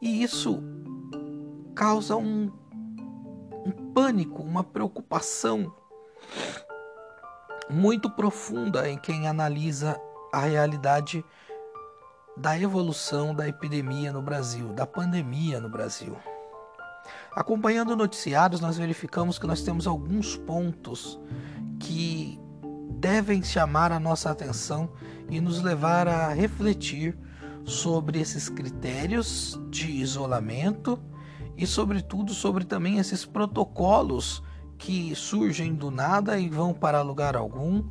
E 0.00 0.22
isso 0.22 0.62
causa 1.74 2.16
um, 2.16 2.52
um 3.64 3.92
pânico, 3.94 4.42
uma 4.42 4.62
preocupação 4.62 5.74
muito 7.70 8.10
profunda 8.10 8.88
em 8.88 8.98
quem 8.98 9.26
analisa 9.26 9.98
a 10.32 10.40
realidade 10.40 11.24
da 12.36 12.58
evolução 12.58 13.34
da 13.34 13.48
epidemia 13.48 14.12
no 14.12 14.22
Brasil, 14.22 14.72
da 14.72 14.86
pandemia 14.86 15.60
no 15.60 15.68
Brasil. 15.68 16.16
Acompanhando 17.34 17.96
noticiários, 17.96 18.60
nós 18.60 18.76
verificamos 18.76 19.38
que 19.38 19.46
nós 19.46 19.62
temos 19.62 19.86
alguns 19.86 20.36
pontos 20.36 21.18
que 21.78 22.38
devem 22.98 23.42
chamar 23.42 23.90
a 23.90 23.98
nossa 23.98 24.30
atenção 24.30 24.90
e 25.28 25.40
nos 25.40 25.62
levar 25.62 26.06
a 26.06 26.28
refletir 26.28 27.18
sobre 27.64 28.20
esses 28.20 28.48
critérios 28.48 29.58
de 29.70 29.90
isolamento 29.90 30.98
e, 31.56 31.66
sobretudo, 31.66 32.32
sobre 32.32 32.64
também 32.64 32.98
esses 32.98 33.24
protocolos 33.24 34.42
que 34.78 35.14
surgem 35.14 35.74
do 35.74 35.90
nada 35.90 36.38
e 36.38 36.48
vão 36.48 36.74
para 36.74 37.02
lugar 37.02 37.36
algum, 37.36 37.84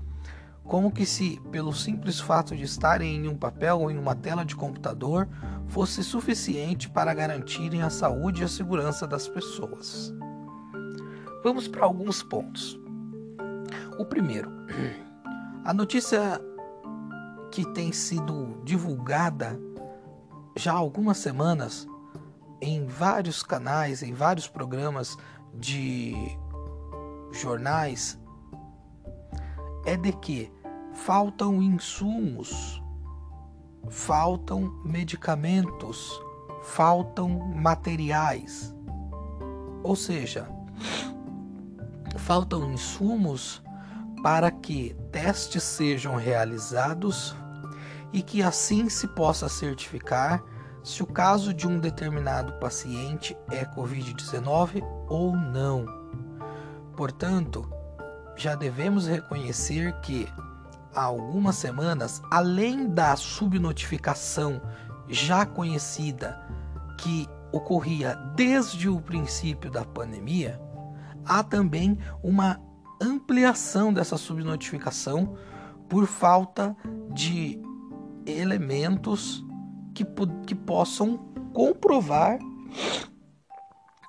como 0.72 0.90
que 0.90 1.06
se, 1.06 1.38
pelo 1.52 1.74
simples 1.74 2.18
fato 2.22 2.56
de 2.56 2.64
estarem 2.64 3.18
em 3.18 3.28
um 3.28 3.36
papel 3.36 3.82
ou 3.82 3.92
em 3.92 3.98
uma 3.98 4.16
tela 4.16 4.46
de 4.46 4.56
computador, 4.56 5.28
fosse 5.68 6.02
suficiente 6.02 6.90
para 6.90 7.14
garantirem 7.14 7.82
a 7.82 7.90
saúde 7.90 8.42
e 8.42 8.46
a 8.46 8.48
segurança 8.48 9.06
das 9.06 9.28
pessoas. 9.28 10.14
Vamos 11.44 11.68
para 11.68 11.84
alguns 11.84 12.24
pontos. 12.24 12.80
O 14.00 14.06
primeiro, 14.06 14.50
a 15.66 15.74
notícia 15.74 16.40
que 17.52 17.66
tem 17.74 17.92
sido 17.92 18.62
divulgada 18.64 19.60
já 20.56 20.72
há 20.72 20.78
algumas 20.78 21.18
semanas 21.18 21.86
em 22.62 22.86
vários 22.86 23.44
canais, 23.44 24.02
em 24.02 24.14
vários 24.14 24.48
programas 24.48 25.18
de 25.54 26.16
jornais, 27.34 28.18
é 29.86 29.98
de 29.98 30.14
que 30.14 30.50
faltam 30.94 31.62
insumos, 31.62 32.82
faltam 33.90 34.82
medicamentos, 34.86 36.22
faltam 36.62 37.30
materiais. 37.56 38.76
Ou 39.84 39.96
seja, 39.96 40.48
faltam 42.18 42.72
insumos 42.72 43.62
para 44.22 44.52
que 44.52 44.96
testes 45.12 45.64
sejam 45.64 46.16
realizados 46.16 47.36
e 48.14 48.22
que 48.22 48.44
assim 48.44 48.90
se 48.90 49.08
possa 49.08 49.50
certificar 49.50 50.44
se 50.84 51.04
o 51.04 51.06
caso 51.06 51.54
de 51.54 51.68
um 51.68 51.80
determinado 51.80 52.54
paciente 52.54 53.38
é 53.50 53.66
Covid-19 53.66 54.84
ou 55.08 55.36
não. 55.36 55.86
Portanto, 56.96 57.72
já 58.36 58.56
devemos 58.56 59.08
reconhecer 59.08 59.94
que 60.02 60.28
há 60.94 61.04
algumas 61.04 61.56
semanas, 61.56 62.22
além 62.30 62.88
da 62.88 63.16
subnotificação 63.16 64.62
já 65.08 65.46
conhecida 65.46 66.40
que 67.00 67.28
ocorria 67.52 68.16
desde 68.36 68.88
o 68.88 69.02
princípio 69.02 69.70
da 69.70 69.84
pandemia, 69.84 70.60
há 71.26 71.44
também 71.44 71.98
uma 72.24 72.60
ampliação 73.02 73.92
dessa 73.94 74.18
subnotificação 74.18 75.36
por 75.90 76.06
falta 76.06 76.76
de 77.14 77.60
elementos 78.26 79.44
que, 79.94 80.06
que 80.46 80.56
possam 80.56 81.18
comprovar 81.54 82.40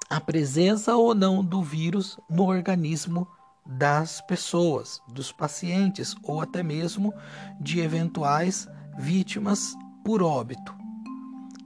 a 0.08 0.20
presença 0.20 0.94
ou 0.94 1.14
não 1.14 1.42
do 1.42 1.62
vírus 1.62 2.18
no 2.28 2.44
organismo 2.44 3.26
das 3.78 4.20
pessoas, 4.20 5.00
dos 5.08 5.32
pacientes 5.32 6.14
ou 6.22 6.40
até 6.40 6.62
mesmo 6.62 7.12
de 7.60 7.80
eventuais 7.80 8.68
vítimas 8.98 9.74
por 10.04 10.22
óbito. 10.22 10.74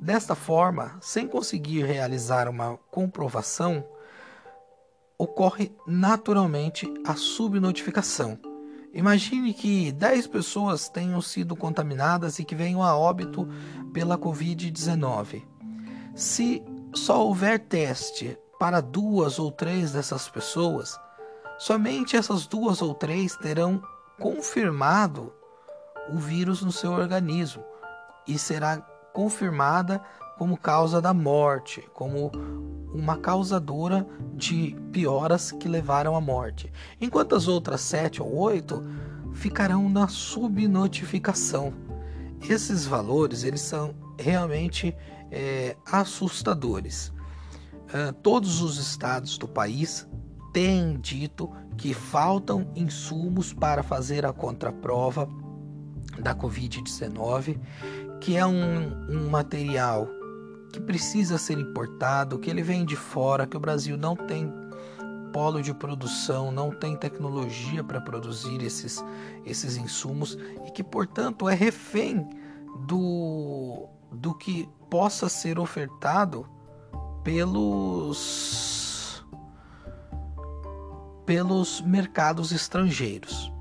Desta 0.01 0.35
forma, 0.35 0.97
sem 1.01 1.27
conseguir 1.27 1.85
realizar 1.85 2.49
uma 2.49 2.77
comprovação, 2.91 3.85
ocorre 5.19 5.75
naturalmente 5.87 6.87
a 7.05 7.15
subnotificação. 7.15 8.39
Imagine 8.93 9.53
que 9.53 9.91
10 9.93 10.27
pessoas 10.29 10.89
tenham 10.89 11.21
sido 11.21 11.57
contaminadas 11.57 12.39
e 12.39 12.45
que 12.45 12.55
venham 12.55 12.83
a 12.83 12.97
óbito 12.97 13.49
pela 13.93 14.17
Covid-19. 14.17 15.43
Se 16.15 16.63
só 16.95 17.27
houver 17.27 17.59
teste 17.59 18.39
para 18.59 18.81
duas 18.81 19.39
ou 19.39 19.51
três 19.51 19.93
dessas 19.93 20.29
pessoas, 20.29 20.99
somente 21.59 22.17
essas 22.17 22.47
duas 22.47 22.83
ou 22.83 22.95
três 22.95 23.37
terão 23.37 23.83
confirmado 24.19 25.33
o 26.13 26.19
vírus 26.19 26.63
no 26.63 26.73
seu 26.73 26.93
organismo 26.93 27.65
e 28.27 28.39
será 28.39 28.79
confirmada 29.13 30.03
como 30.39 30.57
causa 30.57 31.01
da 31.01 31.15
morte, 31.15 31.83
como 31.95 32.31
uma 32.93 33.17
causadora 33.17 34.07
de 34.35 34.77
pioras 34.93 35.53
que 35.53 35.69
levaram 35.69 36.15
à 36.15 36.21
morte, 36.21 36.73
enquanto 37.01 37.35
as 37.35 37.49
outras 37.49 37.81
sete 37.81 38.23
ou 38.23 38.35
oito 38.37 38.83
ficarão 39.33 39.89
na 39.89 40.09
subnotificação. 40.09 41.73
Esses 42.49 42.87
valores 42.87 43.45
eles 43.45 43.61
são 43.61 43.95
realmente 44.19 44.97
é, 45.31 45.77
assustadores. 45.91 47.13
Uh, 47.87 48.13
todos 48.23 48.61
os 48.63 48.79
estados 48.79 49.39
do 49.39 49.47
país 49.47 50.09
têm 50.57 50.99
dito 50.99 51.51
que 51.77 51.93
faltam 51.93 52.73
insumos 52.75 53.53
para 53.53 53.83
fazer 53.83 54.25
a 54.25 54.33
contraprova 54.33 55.29
da 56.19 56.35
Covid-19, 56.35 57.61
que 58.23 58.39
é 58.39 58.47
um, 58.47 59.07
um 59.07 59.29
material 59.29 60.09
que 60.73 60.81
precisa 60.81 61.37
ser 61.37 61.59
importado, 61.59 62.39
que 62.39 62.49
ele 62.49 62.63
vem 62.63 62.87
de 62.87 62.97
fora, 62.97 63.47
que 63.47 63.55
o 63.55 63.61
Brasil 63.61 63.99
não 63.99 64.17
tem 64.17 64.51
polo 65.31 65.61
de 65.61 65.75
produção, 65.75 66.51
não 66.51 66.71
tem 66.71 66.97
tecnologia 66.97 67.85
para 67.85 68.01
produzir 68.01 68.63
esses, 68.63 69.05
esses 69.45 69.77
insumos 69.77 70.39
e 70.67 70.71
que, 70.71 70.83
portanto, 70.83 71.51
é 71.51 71.55
refém 71.55 72.27
do, 72.87 73.87
do 74.11 74.33
que 74.33 74.67
possa 74.89 75.29
ser 75.29 75.59
ofertado 75.59 76.49
pelos 77.23 78.86
pelos 81.27 81.81
mercados 81.81 82.53
estrangeiros. 82.53 83.53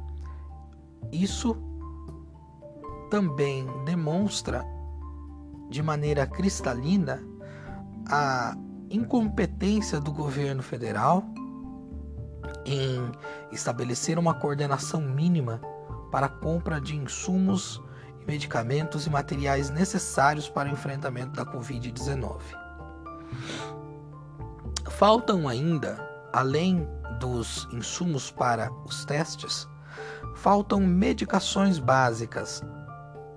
Isso 1.12 1.58
também 3.10 3.68
demonstra 3.86 4.64
de 5.70 5.82
maneira 5.82 6.28
cristalina 6.28 7.22
a 8.08 8.56
incompetência 8.90 10.00
do 10.00 10.12
governo 10.12 10.62
federal 10.62 11.24
em 12.66 13.12
estabelecer 13.52 14.18
uma 14.18 14.34
coordenação 14.34 15.02
mínima 15.02 15.60
para 16.12 16.28
a 16.28 16.30
compra 16.30 16.80
de 16.80 16.96
insumos, 16.96 17.82
medicamentos 18.28 19.06
e 19.06 19.10
materiais 19.10 19.70
necessários 19.70 20.48
para 20.48 20.70
o 20.70 20.72
enfrentamento 20.72 21.32
da 21.32 21.46
Covid-19. 21.46 22.42
Faltam 24.90 25.48
ainda, 25.48 25.98
além 26.32 26.88
dos 27.20 27.68
insumos 27.72 28.32
para 28.32 28.72
os 28.86 29.06
testes, 29.06 29.68
faltam 30.36 30.80
medicações 30.80 31.80
básicas, 31.80 32.62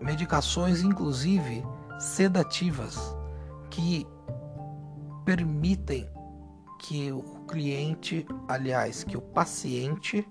medicações 0.01 0.83
inclusive 0.83 1.64
sedativas 1.99 3.17
que 3.71 4.07
permitem 5.25 6.09
que 6.79 7.12
o 7.12 7.23
cliente, 7.47 8.27
aliás, 8.47 9.05
que 9.05 9.17
o 9.17 9.21
paciente 9.21 10.27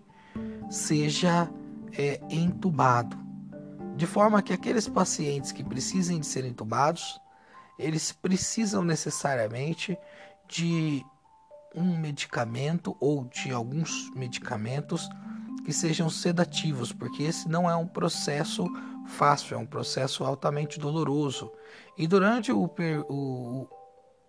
seja 0.69 1.49
é, 1.97 2.19
entubado, 2.29 3.17
de 3.95 4.05
forma 4.05 4.41
que 4.41 4.53
aqueles 4.53 4.87
pacientes 4.87 5.51
que 5.51 5.63
precisem 5.63 6.19
de 6.19 6.25
ser 6.25 6.45
entubados, 6.45 7.19
eles 7.77 8.11
precisam 8.11 8.83
necessariamente 8.83 9.97
de 10.47 11.05
um 11.77 11.95
medicamento 11.95 12.97
ou 12.99 13.25
de 13.25 13.51
alguns 13.51 14.09
medicamentos 14.15 15.07
que 15.63 15.71
sejam 15.71 16.09
sedativos, 16.09 16.91
porque 16.91 17.21
esse 17.21 17.47
não 17.47 17.69
é 17.69 17.75
um 17.75 17.85
processo 17.85 18.65
fácil, 19.05 19.55
é 19.55 19.57
um 19.57 19.65
processo 19.65 20.23
altamente 20.23 20.79
doloroso. 20.79 21.51
E 21.95 22.07
durante 22.07 22.51
o, 22.51 22.67
per, 22.67 23.05
o, 23.07 23.67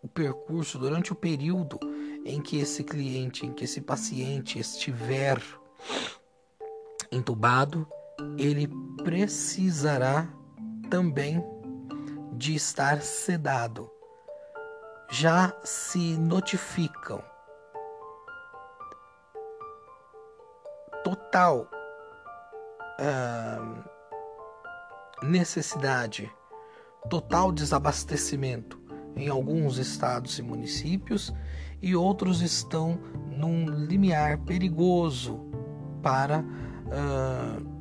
o 0.03 0.09
percurso, 0.09 0.79
durante 0.79 1.13
o 1.13 1.17
período 1.17 1.79
em 2.25 2.43
que 2.43 2.59
esse 2.59 2.85
cliente, 2.85 3.47
em 3.47 3.53
que 3.53 3.65
esse 3.65 3.81
paciente 3.81 4.59
estiver 4.59 5.41
entubado, 7.11 7.89
ele 8.37 8.69
precisará 9.03 10.29
também 10.91 11.43
de 12.35 12.55
estar 12.55 13.01
sedado. 13.01 13.91
Já 15.11 15.57
se 15.65 16.17
notificam 16.19 17.23
total 21.05 21.69
uh, 23.01 23.85
necessidade 25.23 26.31
total 27.09 27.51
desabastecimento 27.53 28.81
em 29.17 29.29
alguns 29.29 29.79
estados 29.79 30.39
e 30.39 30.43
municípios 30.43 31.33
e 31.81 31.97
outros 31.97 32.43
estão 32.43 32.99
num 33.31 33.69
limiar 33.69 34.39
perigoso 34.39 35.41
para 36.03 36.41
uh, 36.41 37.79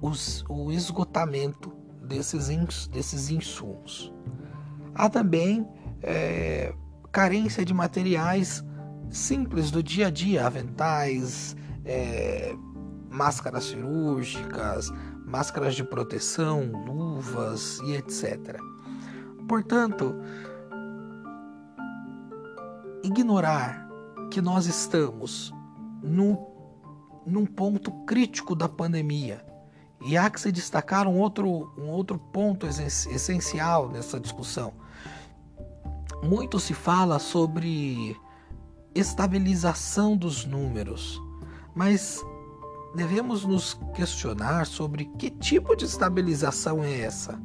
os, 0.00 0.44
o 0.48 0.70
esgotamento 0.70 1.72
desses, 2.02 2.48
ins, 2.48 2.86
desses 2.88 3.30
insumos. 3.30 4.12
Há 4.94 5.08
também 5.08 5.66
é, 6.02 6.74
carência 7.10 7.64
de 7.64 7.72
materiais 7.72 8.62
simples 9.14 9.70
do 9.70 9.82
dia 9.82 10.08
a 10.08 10.10
dia, 10.10 10.44
aventais, 10.44 11.56
é, 11.84 12.54
máscaras 13.08 13.64
cirúrgicas, 13.64 14.90
máscaras 15.24 15.76
de 15.76 15.84
proteção, 15.84 16.70
luvas 16.84 17.78
e 17.84 17.94
etc. 17.94 18.58
Portanto, 19.48 20.16
ignorar 23.04 23.88
que 24.30 24.42
nós 24.42 24.66
estamos 24.66 25.54
no, 26.02 26.50
num 27.24 27.46
ponto 27.46 27.92
crítico 28.04 28.56
da 28.56 28.68
pandemia. 28.68 29.44
E 30.06 30.18
há 30.18 30.28
que 30.28 30.40
se 30.40 30.50
destacar 30.50 31.06
um 31.06 31.18
outro, 31.18 31.72
um 31.78 31.88
outro 31.88 32.18
ponto 32.18 32.66
essencial 32.66 33.88
nessa 33.88 34.18
discussão. 34.18 34.74
Muito 36.22 36.58
se 36.58 36.74
fala 36.74 37.18
sobre 37.18 38.16
estabilização 38.94 40.16
dos 40.16 40.44
números, 40.44 41.20
mas 41.74 42.24
devemos 42.94 43.44
nos 43.44 43.78
questionar 43.94 44.66
sobre 44.66 45.06
que 45.18 45.30
tipo 45.30 45.74
de 45.74 45.84
estabilização 45.84 46.82
é 46.84 47.00
essa. 47.00 47.38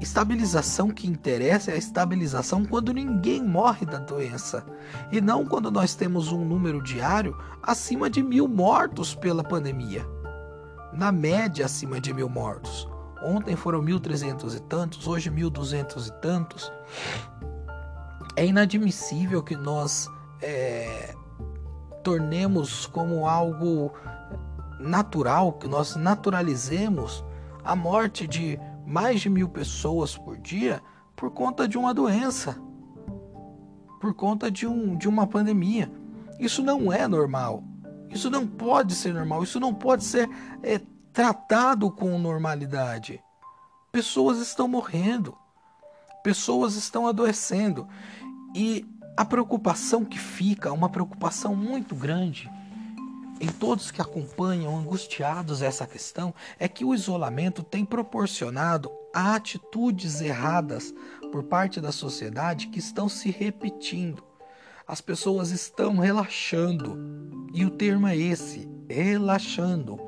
Estabilização 0.00 0.90
que 0.90 1.06
interessa 1.06 1.70
é 1.70 1.74
a 1.74 1.78
estabilização 1.78 2.64
quando 2.64 2.92
ninguém 2.92 3.42
morre 3.42 3.86
da 3.86 3.98
doença 3.98 4.66
e 5.12 5.20
não 5.20 5.46
quando 5.46 5.70
nós 5.70 5.94
temos 5.94 6.32
um 6.32 6.44
número 6.44 6.82
diário 6.82 7.36
acima 7.62 8.10
de 8.10 8.22
mil 8.22 8.48
mortos 8.48 9.14
pela 9.14 9.44
pandemia. 9.44 10.04
Na 10.92 11.10
média, 11.10 11.64
acima 11.64 12.00
de 12.00 12.12
mil 12.12 12.28
mortos. 12.28 12.88
Ontem 13.22 13.56
foram 13.56 13.80
mil 13.80 13.98
trezentos 13.98 14.54
e 14.54 14.60
tantos, 14.60 15.06
hoje 15.06 15.30
mil 15.30 15.48
duzentos 15.48 16.08
e 16.08 16.12
tantos. 16.20 16.70
É 18.36 18.44
inadmissível 18.44 19.42
que 19.42 19.56
nós 19.56 20.10
é, 20.44 21.14
tornemos 22.02 22.86
como 22.86 23.26
algo 23.26 23.90
natural, 24.78 25.54
que 25.54 25.66
nós 25.66 25.96
naturalizemos 25.96 27.24
a 27.64 27.74
morte 27.74 28.26
de 28.26 28.60
mais 28.86 29.22
de 29.22 29.30
mil 29.30 29.48
pessoas 29.48 30.14
por 30.16 30.36
dia 30.36 30.82
por 31.16 31.30
conta 31.30 31.66
de 31.66 31.78
uma 31.78 31.94
doença, 31.94 32.60
por 34.00 34.12
conta 34.12 34.50
de, 34.50 34.66
um, 34.66 34.94
de 34.96 35.08
uma 35.08 35.26
pandemia. 35.26 35.90
Isso 36.38 36.62
não 36.62 36.92
é 36.92 37.08
normal. 37.08 37.64
Isso 38.10 38.28
não 38.28 38.46
pode 38.46 38.94
ser 38.94 39.14
normal. 39.14 39.42
Isso 39.42 39.58
não 39.58 39.72
pode 39.72 40.04
ser 40.04 40.28
é, 40.62 40.78
tratado 41.12 41.90
com 41.90 42.18
normalidade. 42.18 43.22
Pessoas 43.90 44.38
estão 44.38 44.68
morrendo, 44.68 45.34
pessoas 46.22 46.74
estão 46.74 47.06
adoecendo 47.06 47.88
e 48.54 48.86
a 49.16 49.24
preocupação 49.24 50.04
que 50.04 50.18
fica, 50.18 50.72
uma 50.72 50.88
preocupação 50.88 51.54
muito 51.54 51.94
grande 51.94 52.50
em 53.40 53.48
todos 53.48 53.90
que 53.90 54.00
acompanham 54.00 54.76
angustiados 54.76 55.60
essa 55.60 55.86
questão 55.86 56.34
é 56.58 56.68
que 56.68 56.84
o 56.84 56.94
isolamento 56.94 57.62
tem 57.62 57.84
proporcionado 57.84 58.90
atitudes 59.12 60.20
erradas 60.20 60.94
por 61.30 61.44
parte 61.44 61.80
da 61.80 61.92
sociedade 61.92 62.68
que 62.68 62.78
estão 62.78 63.08
se 63.08 63.30
repetindo. 63.30 64.24
As 64.86 65.00
pessoas 65.00 65.50
estão 65.50 65.98
relaxando, 65.98 66.98
e 67.52 67.64
o 67.64 67.70
termo 67.70 68.06
é 68.06 68.16
esse: 68.16 68.68
relaxando, 68.88 69.98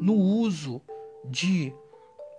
no 0.00 0.14
uso 0.14 0.80
de 1.24 1.74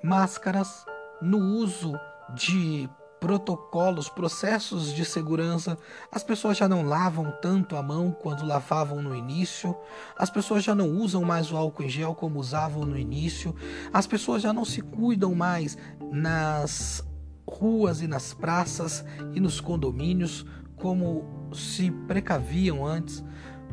máscaras, 0.03 0.85
no 1.21 1.37
uso 1.37 1.93
de 2.33 2.89
protocolos, 3.25 4.07
processos 4.07 4.93
de 4.93 5.03
segurança. 5.03 5.79
As 6.11 6.23
pessoas 6.23 6.59
já 6.59 6.69
não 6.69 6.83
lavam 6.83 7.33
tanto 7.41 7.75
a 7.75 7.81
mão 7.81 8.11
quanto 8.11 8.45
lavavam 8.45 9.01
no 9.01 9.15
início. 9.15 9.75
As 10.15 10.29
pessoas 10.29 10.63
já 10.63 10.75
não 10.75 10.91
usam 10.91 11.23
mais 11.23 11.51
o 11.51 11.57
álcool 11.57 11.81
em 11.81 11.89
gel 11.89 12.13
como 12.13 12.39
usavam 12.39 12.85
no 12.85 12.95
início. 12.95 13.55
As 13.91 14.05
pessoas 14.05 14.43
já 14.43 14.53
não 14.53 14.63
se 14.63 14.79
cuidam 14.79 15.33
mais 15.33 15.75
nas 16.11 17.03
ruas 17.49 17.99
e 17.99 18.07
nas 18.07 18.31
praças 18.31 19.03
e 19.33 19.39
nos 19.39 19.59
condomínios 19.59 20.45
como 20.75 21.49
se 21.51 21.89
precaviam 21.89 22.85
antes. 22.85 23.23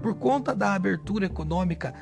Por 0.01 0.15
conta 0.15 0.55
da 0.55 0.73
abertura 0.73 1.27
econômica, 1.27 1.93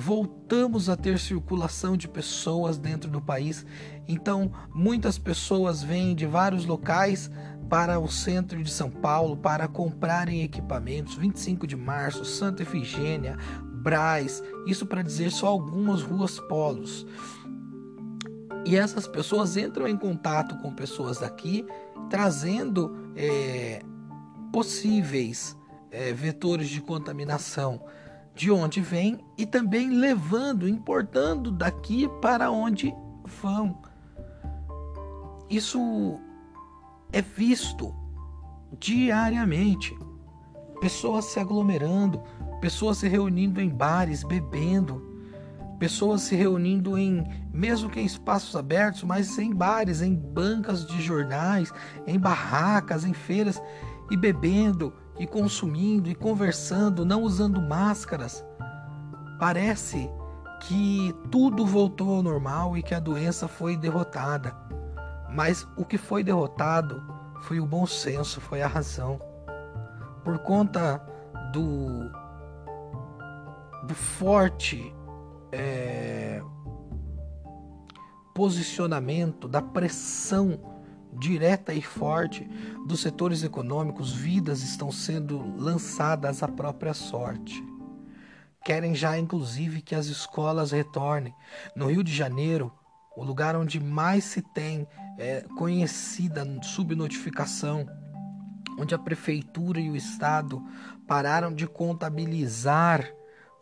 voltamos 0.00 0.88
a 0.88 0.96
ter 0.96 1.18
circulação 1.18 1.96
de 1.96 2.06
pessoas 2.06 2.78
dentro 2.78 3.10
do 3.10 3.20
país. 3.20 3.66
Então, 4.06 4.52
muitas 4.72 5.18
pessoas 5.18 5.82
vêm 5.82 6.14
de 6.14 6.24
vários 6.24 6.64
locais 6.64 7.28
para 7.68 7.98
o 7.98 8.08
centro 8.08 8.62
de 8.62 8.70
São 8.70 8.88
Paulo 8.88 9.36
para 9.36 9.66
comprarem 9.66 10.42
equipamentos. 10.42 11.16
25 11.16 11.66
de 11.66 11.74
março, 11.74 12.24
Santa 12.24 12.62
Efigênia, 12.62 13.36
Braz, 13.82 14.40
isso 14.68 14.86
para 14.86 15.02
dizer 15.02 15.32
só 15.32 15.48
algumas 15.48 16.00
ruas 16.02 16.38
polos. 16.38 17.04
E 18.64 18.76
essas 18.76 19.08
pessoas 19.08 19.56
entram 19.56 19.88
em 19.88 19.96
contato 19.96 20.56
com 20.58 20.72
pessoas 20.72 21.18
daqui, 21.18 21.66
trazendo 22.08 23.12
é, 23.16 23.82
possíveis 24.52 25.56
é, 25.90 26.12
vetores 26.12 26.68
de 26.68 26.80
contaminação 26.80 27.80
de 28.38 28.52
onde 28.52 28.80
vem 28.80 29.18
e 29.36 29.44
também 29.44 29.90
levando, 29.90 30.68
importando 30.68 31.50
daqui 31.50 32.08
para 32.22 32.52
onde 32.52 32.94
vão. 33.42 33.76
Isso 35.50 36.20
é 37.12 37.20
visto 37.20 37.92
diariamente. 38.78 39.92
Pessoas 40.80 41.24
se 41.24 41.40
aglomerando, 41.40 42.22
pessoas 42.60 42.98
se 42.98 43.08
reunindo 43.08 43.60
em 43.60 43.68
bares, 43.68 44.22
bebendo, 44.22 45.02
pessoas 45.80 46.22
se 46.22 46.36
reunindo 46.36 46.96
em, 46.96 47.26
mesmo 47.52 47.90
que 47.90 47.98
em 47.98 48.06
espaços 48.06 48.54
abertos, 48.54 49.02
mas 49.02 49.36
em 49.36 49.52
bares, 49.52 50.00
em 50.00 50.14
bancas 50.14 50.86
de 50.86 51.02
jornais, 51.02 51.72
em 52.06 52.16
barracas, 52.16 53.04
em 53.04 53.12
feiras 53.12 53.60
e 54.08 54.16
bebendo 54.16 54.92
e 55.18 55.26
consumindo 55.26 56.08
e 56.08 56.14
conversando, 56.14 57.04
não 57.04 57.22
usando 57.22 57.60
máscaras. 57.60 58.44
Parece 59.38 60.10
que 60.60 61.14
tudo 61.30 61.64
voltou 61.64 62.16
ao 62.16 62.22
normal 62.22 62.76
e 62.76 62.82
que 62.82 62.94
a 62.94 63.00
doença 63.00 63.46
foi 63.46 63.76
derrotada. 63.76 64.54
Mas 65.30 65.66
o 65.76 65.84
que 65.84 65.98
foi 65.98 66.24
derrotado 66.24 67.02
foi 67.42 67.60
o 67.60 67.66
bom 67.66 67.86
senso, 67.86 68.40
foi 68.40 68.62
a 68.62 68.66
razão. 68.66 69.20
Por 70.24 70.38
conta 70.38 70.98
do, 71.52 72.10
do 73.86 73.94
forte 73.94 74.94
é, 75.52 76.42
posicionamento, 78.34 79.48
da 79.48 79.62
pressão 79.62 80.77
direta 81.12 81.72
e 81.72 81.82
forte 81.82 82.48
dos 82.86 83.00
setores 83.00 83.42
econômicos, 83.42 84.12
vidas 84.12 84.62
estão 84.62 84.90
sendo 84.92 85.54
lançadas 85.56 86.42
à 86.42 86.48
própria 86.48 86.94
sorte. 86.94 87.62
Querem 88.64 88.94
já, 88.94 89.18
inclusive, 89.18 89.80
que 89.80 89.94
as 89.94 90.06
escolas 90.06 90.72
retornem. 90.72 91.34
No 91.74 91.86
Rio 91.90 92.04
de 92.04 92.14
Janeiro, 92.14 92.72
o 93.16 93.24
lugar 93.24 93.56
onde 93.56 93.80
mais 93.80 94.24
se 94.24 94.42
tem 94.42 94.86
é, 95.18 95.44
conhecida 95.56 96.46
subnotificação, 96.62 97.86
onde 98.78 98.94
a 98.94 98.98
prefeitura 98.98 99.80
e 99.80 99.90
o 99.90 99.96
Estado 99.96 100.62
pararam 101.06 101.52
de 101.52 101.66
contabilizar 101.66 103.10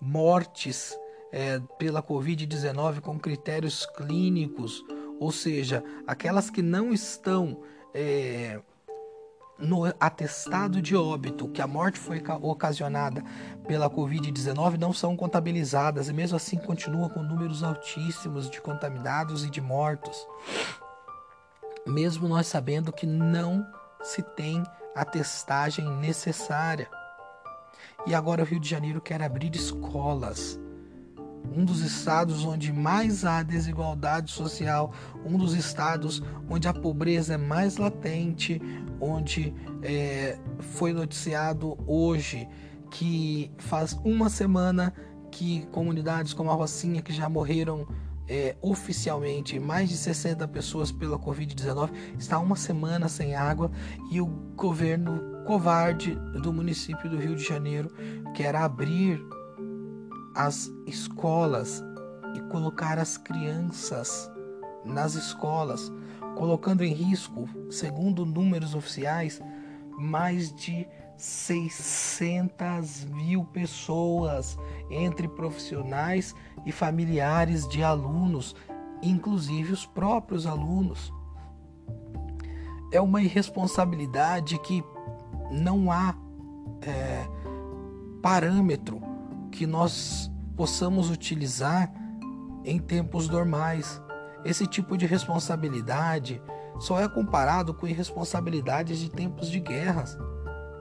mortes 0.01 0.95
é, 1.33 1.61
pela 1.79 2.03
Covid-19 2.03 3.01
com 3.01 3.19
critérios 3.19 3.87
clínicos 3.87 4.85
ou 5.19 5.33
seja, 5.33 5.83
aquelas 6.07 6.51
que 6.51 6.63
não 6.63 6.93
estão 6.93 7.63
é, 7.95 8.61
no 9.59 9.85
atestado 9.99 10.83
de 10.83 10.95
óbito, 10.95 11.49
que 11.49 11.63
a 11.63 11.67
morte 11.67 11.99
foi 11.99 12.23
ocasionada 12.43 13.25
pela 13.67 13.89
Covid-19, 13.89 14.77
não 14.77 14.93
são 14.93 15.17
contabilizadas 15.17 16.09
e 16.09 16.13
mesmo 16.13 16.37
assim 16.37 16.59
continua 16.59 17.09
com 17.09 17.23
números 17.23 17.63
altíssimos 17.63 18.51
de 18.51 18.61
contaminados 18.61 19.45
e 19.45 19.51
de 19.51 19.61
mortos. 19.61 20.27
Mesmo 21.87 22.29
nós 22.29 22.47
sabendo 22.47 22.93
que 22.93 23.07
não 23.07 23.67
se 24.03 24.23
tem 24.23 24.63
a 24.95 25.05
testagem 25.05 25.89
necessária. 25.99 26.89
E 28.07 28.15
agora 28.15 28.43
o 28.43 28.47
Rio 28.47 28.61
de 28.61 28.69
Janeiro 28.69 29.01
quer 29.01 29.23
abrir 29.23 29.55
escolas 29.55 30.59
um 31.55 31.65
dos 31.65 31.81
estados 31.81 32.45
onde 32.45 32.73
mais 32.73 33.25
há 33.25 33.43
desigualdade 33.43 34.31
social, 34.31 34.93
um 35.25 35.37
dos 35.37 35.55
estados 35.55 36.23
onde 36.49 36.69
a 36.69 36.73
pobreza 36.73 37.35
é 37.35 37.39
mais 37.39 37.77
latente, 37.77 38.61
onde 39.01 39.55
é, 39.83 40.39
foi 40.59 40.93
noticiado 40.93 41.77
hoje 41.87 42.49
que 42.91 43.51
faz 43.59 43.93
uma 44.05 44.29
semana 44.29 44.93
que 45.31 45.67
comunidades 45.67 46.33
como 46.33 46.51
a 46.51 46.55
Rocinha, 46.55 47.03
que 47.03 47.13
já 47.13 47.29
morreram 47.29 47.87
é, 48.29 48.57
oficialmente 48.61 49.59
mais 49.59 49.89
de 49.89 49.97
60 49.97 50.47
pessoas 50.49 50.91
pela 50.91 51.19
Covid-19, 51.19 51.91
está 52.19 52.39
uma 52.39 52.57
semana 52.57 53.09
sem 53.09 53.35
água 53.35 53.71
e 54.11 54.21
o 54.21 54.27
governo 54.57 55.45
covarde 55.45 56.15
do 56.43 56.53
município 56.53 57.09
do 57.09 57.17
Rio 57.17 57.37
de 57.37 57.45
Janeiro 57.45 57.91
quer 58.35 58.57
abrir 58.57 59.23
as 60.37 60.71
escolas 60.87 61.83
e 62.35 62.41
colocar 62.51 62.99
as 62.99 63.17
crianças 63.17 64.31
nas 64.85 65.15
escolas, 65.15 65.91
colocando 66.37 66.85
em 66.85 66.93
risco, 66.93 67.49
segundo 67.71 68.27
números 68.27 68.75
oficiais, 68.75 69.41
mais 69.99 70.55
de 70.55 70.87
600 71.17 73.05
mil 73.07 73.45
pessoas, 73.45 74.59
entre 74.91 75.27
profissionais 75.27 76.35
e 76.67 76.71
familiares 76.71 77.67
de 77.67 77.83
alunos, 77.83 78.55
inclusive 79.03 79.73
os 79.73 79.87
próprios 79.87 80.47
alunos. 80.47 81.11
É 82.93 83.01
uma 83.01 83.23
irresponsabilidade 83.23 84.59
que 84.59 84.85
não 85.51 85.91
há 85.91 86.15
é, 86.83 87.27
parâmetro 88.21 89.06
que 89.57 89.67
nós 89.67 90.31
possamos 90.55 91.11
utilizar 91.11 91.91
em 92.63 92.79
tempos 92.79 93.27
normais. 93.27 94.03
Esse 94.45 94.67
tipo 94.67 94.99
de 94.99 95.07
responsabilidade 95.07 96.43
só 96.79 97.01
é 97.01 97.09
comparado 97.09 97.73
com 97.73 97.87
irresponsabilidades 97.87 98.99
de 98.99 99.11
tempos 99.11 99.51
de 99.51 99.59
guerras, 99.59 100.19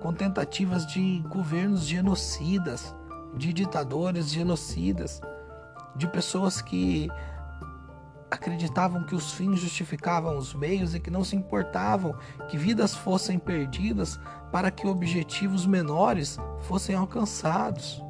com 0.02 0.14
tentativas 0.14 0.86
de 0.86 1.24
governos 1.30 1.86
genocidas, 1.86 2.94
de 3.38 3.54
ditadores 3.54 4.30
genocidas, 4.30 5.22
de 5.96 6.08
pessoas 6.08 6.62
que 6.62 7.10
acreditavam 8.30 9.06
que 9.06 9.16
os 9.16 9.32
fins 9.32 9.62
justificavam 9.62 10.38
os 10.38 10.54
meios 10.54 10.94
e 10.94 11.00
que 11.00 11.10
não 11.10 11.24
se 11.24 11.38
importavam 11.38 12.14
que 12.50 12.58
vidas 12.58 12.94
fossem 12.94 13.40
perdidas 13.40 14.20
para 14.52 14.70
que 14.70 14.86
objetivos 14.86 15.66
menores 15.66 16.38
fossem 16.68 16.94
alcançados. 16.94 18.05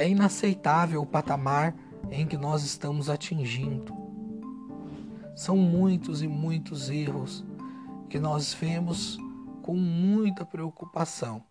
É 0.00 0.08
inaceitável 0.08 1.02
o 1.02 1.06
patamar 1.06 1.74
em 2.10 2.26
que 2.26 2.38
nós 2.38 2.64
estamos 2.64 3.10
atingindo. 3.10 3.94
São 5.36 5.58
muitos 5.58 6.22
e 6.22 6.26
muitos 6.26 6.88
erros 6.88 7.44
que 8.08 8.18
nós 8.18 8.54
vemos 8.54 9.18
com 9.60 9.74
muita 9.76 10.42
preocupação 10.42 11.44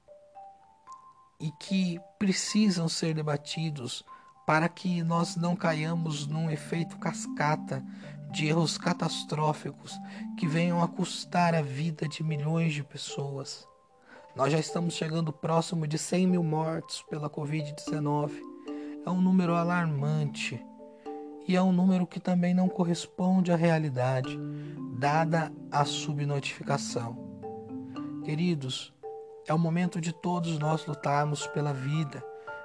e 1.39 1.51
que 1.59 2.01
precisam 2.17 2.89
ser 2.89 3.13
debatidos 3.13 4.03
para 4.47 4.67
que 4.67 5.03
nós 5.03 5.35
não 5.35 5.55
caiamos 5.55 6.25
num 6.25 6.49
efeito 6.49 6.97
cascata 6.97 7.85
de 8.31 8.47
erros 8.47 8.79
catastróficos 8.79 9.93
que 10.39 10.47
venham 10.47 10.81
a 10.81 10.87
custar 10.87 11.53
a 11.53 11.61
vida 11.61 12.07
de 12.07 12.23
milhões 12.23 12.73
de 12.73 12.83
pessoas. 12.83 13.67
Nós 14.39 14.53
já 14.53 14.59
estamos 14.59 14.93
chegando 14.93 15.33
próximo 15.33 15.85
de 15.85 15.97
100 15.97 16.27
mil 16.27 16.41
mortos 16.41 17.01
pela 17.01 17.29
Covid-19. 17.29 18.31
É 19.05 19.09
um 19.09 19.19
número 19.19 19.53
alarmante 19.53 20.65
e 21.45 21.57
é 21.57 21.61
um 21.61 21.73
número 21.73 22.07
que 22.07 22.21
também 22.21 22.53
não 22.53 22.69
corresponde 22.69 23.51
à 23.51 23.57
realidade, 23.57 24.39
dada 24.97 25.51
a 25.69 25.83
subnotificação. 25.83 27.17
Queridos, 28.23 28.93
é 29.45 29.53
o 29.53 29.59
momento 29.59 29.99
de 29.99 30.13
todos 30.13 30.57
nós 30.57 30.85
lutarmos 30.85 31.45
pela 31.47 31.73
vida 31.73 32.23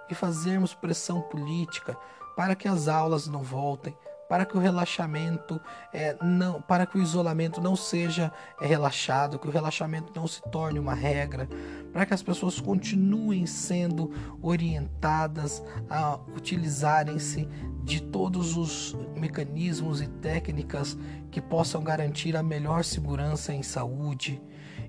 e 0.09 0.15
fazermos 0.15 0.75
pressão 0.75 1.23
política 1.23 1.99
para 2.37 2.55
que 2.55 2.69
as 2.69 2.87
aulas 2.87 3.27
não 3.27 3.43
voltem, 3.43 3.97
para 4.35 4.45
que 4.45 4.57
o 4.57 4.61
relaxamento 4.61 5.61
é, 5.93 6.17
não, 6.21 6.61
para 6.61 6.87
que 6.87 6.99
o 6.99 7.01
isolamento 7.01 7.61
não 7.61 7.77
seja 7.77 8.33
é, 8.61 8.67
relaxado, 8.67 9.39
que 9.39 9.47
o 9.47 9.51
relaxamento 9.51 10.13
não 10.13 10.27
se 10.27 10.43
torne 10.51 10.77
uma 10.77 10.93
regra, 10.93 11.49
para 11.93 12.05
que 12.05 12.13
as 12.13 12.21
pessoas 12.21 12.59
continuem 12.59 13.47
sendo 13.47 14.11
orientadas 14.43 15.63
a 15.89 16.19
utilizarem-se 16.35 17.49
de 17.85 18.03
todos 18.03 18.57
os 18.57 18.97
mecanismos 19.15 20.03
e 20.03 20.09
técnicas 20.09 20.99
que 21.31 21.41
possam 21.41 21.85
garantir 21.85 22.37
a 22.37 22.43
melhor 22.43 22.83
segurança 22.83 23.55
em 23.55 23.63
saúde, 23.63 24.43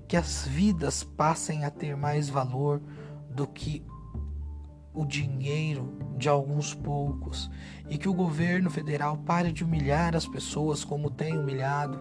que 0.08 0.16
as 0.16 0.44
vidas 0.44 1.04
passem 1.04 1.64
a 1.64 1.70
ter 1.70 1.96
mais 1.96 2.28
valor 2.28 2.82
do 3.30 3.46
que 3.46 3.86
o 4.96 5.04
dinheiro 5.04 5.94
de 6.16 6.28
alguns 6.28 6.74
poucos 6.74 7.50
e 7.88 7.98
que 7.98 8.08
o 8.08 8.14
governo 8.14 8.70
federal 8.70 9.18
pare 9.18 9.52
de 9.52 9.62
humilhar 9.62 10.16
as 10.16 10.26
pessoas 10.26 10.82
como 10.82 11.10
tem 11.10 11.38
humilhado, 11.38 12.00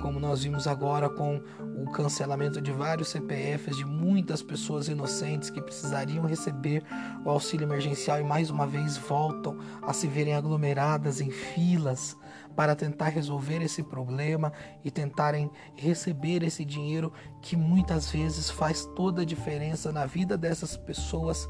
como 0.00 0.18
nós 0.18 0.42
vimos 0.42 0.66
agora 0.66 1.08
com 1.08 1.40
o 1.76 1.90
cancelamento 1.92 2.60
de 2.60 2.72
vários 2.72 3.08
CPFs 3.08 3.76
de 3.76 3.84
muitas 3.84 4.42
pessoas 4.42 4.88
inocentes 4.88 5.50
que 5.50 5.60
precisariam 5.60 6.24
receber 6.24 6.82
o 7.24 7.30
auxílio 7.30 7.66
emergencial 7.66 8.18
e 8.18 8.24
mais 8.24 8.50
uma 8.50 8.66
vez 8.66 8.96
voltam 8.96 9.58
a 9.82 9.92
se 9.92 10.08
verem 10.08 10.34
aglomeradas 10.34 11.20
em 11.20 11.30
filas 11.30 12.16
para 12.56 12.74
tentar 12.74 13.08
resolver 13.08 13.62
esse 13.62 13.82
problema 13.82 14.52
e 14.84 14.90
tentarem 14.90 15.50
receber 15.76 16.42
esse 16.42 16.64
dinheiro 16.64 17.12
que 17.40 17.56
muitas 17.56 18.10
vezes 18.10 18.50
faz 18.50 18.84
toda 18.96 19.22
a 19.22 19.24
diferença 19.24 19.92
na 19.92 20.04
vida 20.06 20.36
dessas 20.36 20.76
pessoas 20.76 21.48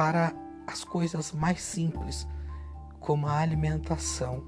para 0.00 0.32
as 0.66 0.82
coisas 0.82 1.30
mais 1.30 1.60
simples, 1.60 2.26
como 3.00 3.26
a 3.26 3.36
alimentação. 3.38 4.42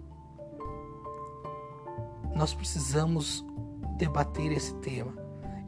Nós 2.35 2.55
precisamos 2.55 3.45
debater 3.99 4.51
esse 4.51 4.73
tema 4.77 5.13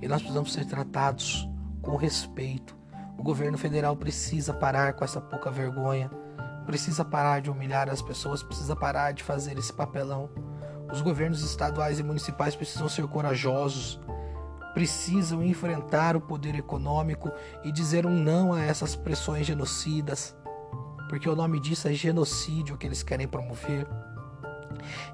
e 0.00 0.08
nós 0.08 0.22
precisamos 0.22 0.54
ser 0.54 0.64
tratados 0.64 1.46
com 1.82 1.96
respeito. 1.96 2.74
O 3.18 3.22
governo 3.22 3.58
federal 3.58 3.94
precisa 3.94 4.54
parar 4.54 4.94
com 4.94 5.04
essa 5.04 5.20
pouca 5.20 5.50
vergonha, 5.50 6.10
precisa 6.64 7.04
parar 7.04 7.42
de 7.42 7.50
humilhar 7.50 7.90
as 7.90 8.00
pessoas, 8.00 8.42
precisa 8.42 8.74
parar 8.74 9.12
de 9.12 9.22
fazer 9.22 9.58
esse 9.58 9.74
papelão. 9.74 10.30
Os 10.90 11.02
governos 11.02 11.42
estaduais 11.42 11.98
e 11.98 12.02
municipais 12.02 12.56
precisam 12.56 12.88
ser 12.88 13.06
corajosos, 13.06 14.00
precisam 14.74 15.42
enfrentar 15.42 16.16
o 16.16 16.20
poder 16.20 16.56
econômico 16.56 17.30
e 17.62 17.70
dizer 17.70 18.04
um 18.04 18.18
não 18.18 18.52
a 18.52 18.60
essas 18.60 18.96
pressões 18.96 19.46
genocidas, 19.46 20.36
porque 21.08 21.28
o 21.28 21.36
nome 21.36 21.60
disso 21.60 21.88
é 21.88 21.92
genocídio 21.92 22.76
que 22.76 22.86
eles 22.86 23.02
querem 23.02 23.28
promover. 23.28 23.86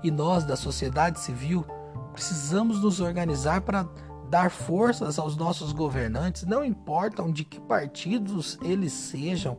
E 0.03 0.11
nós, 0.11 0.45
da 0.45 0.57
sociedade 0.57 1.21
civil, 1.21 1.65
precisamos 2.13 2.81
nos 2.81 3.01
organizar 3.01 3.61
para 3.61 3.87
dar 4.31 4.49
forças 4.49 5.19
aos 5.19 5.37
nossos 5.37 5.73
governantes, 5.73 6.45
não 6.45 6.65
importam 6.65 7.33
de 7.33 7.45
que 7.45 7.61
partidos 7.61 8.57
eles 8.63 8.93
sejam, 8.93 9.59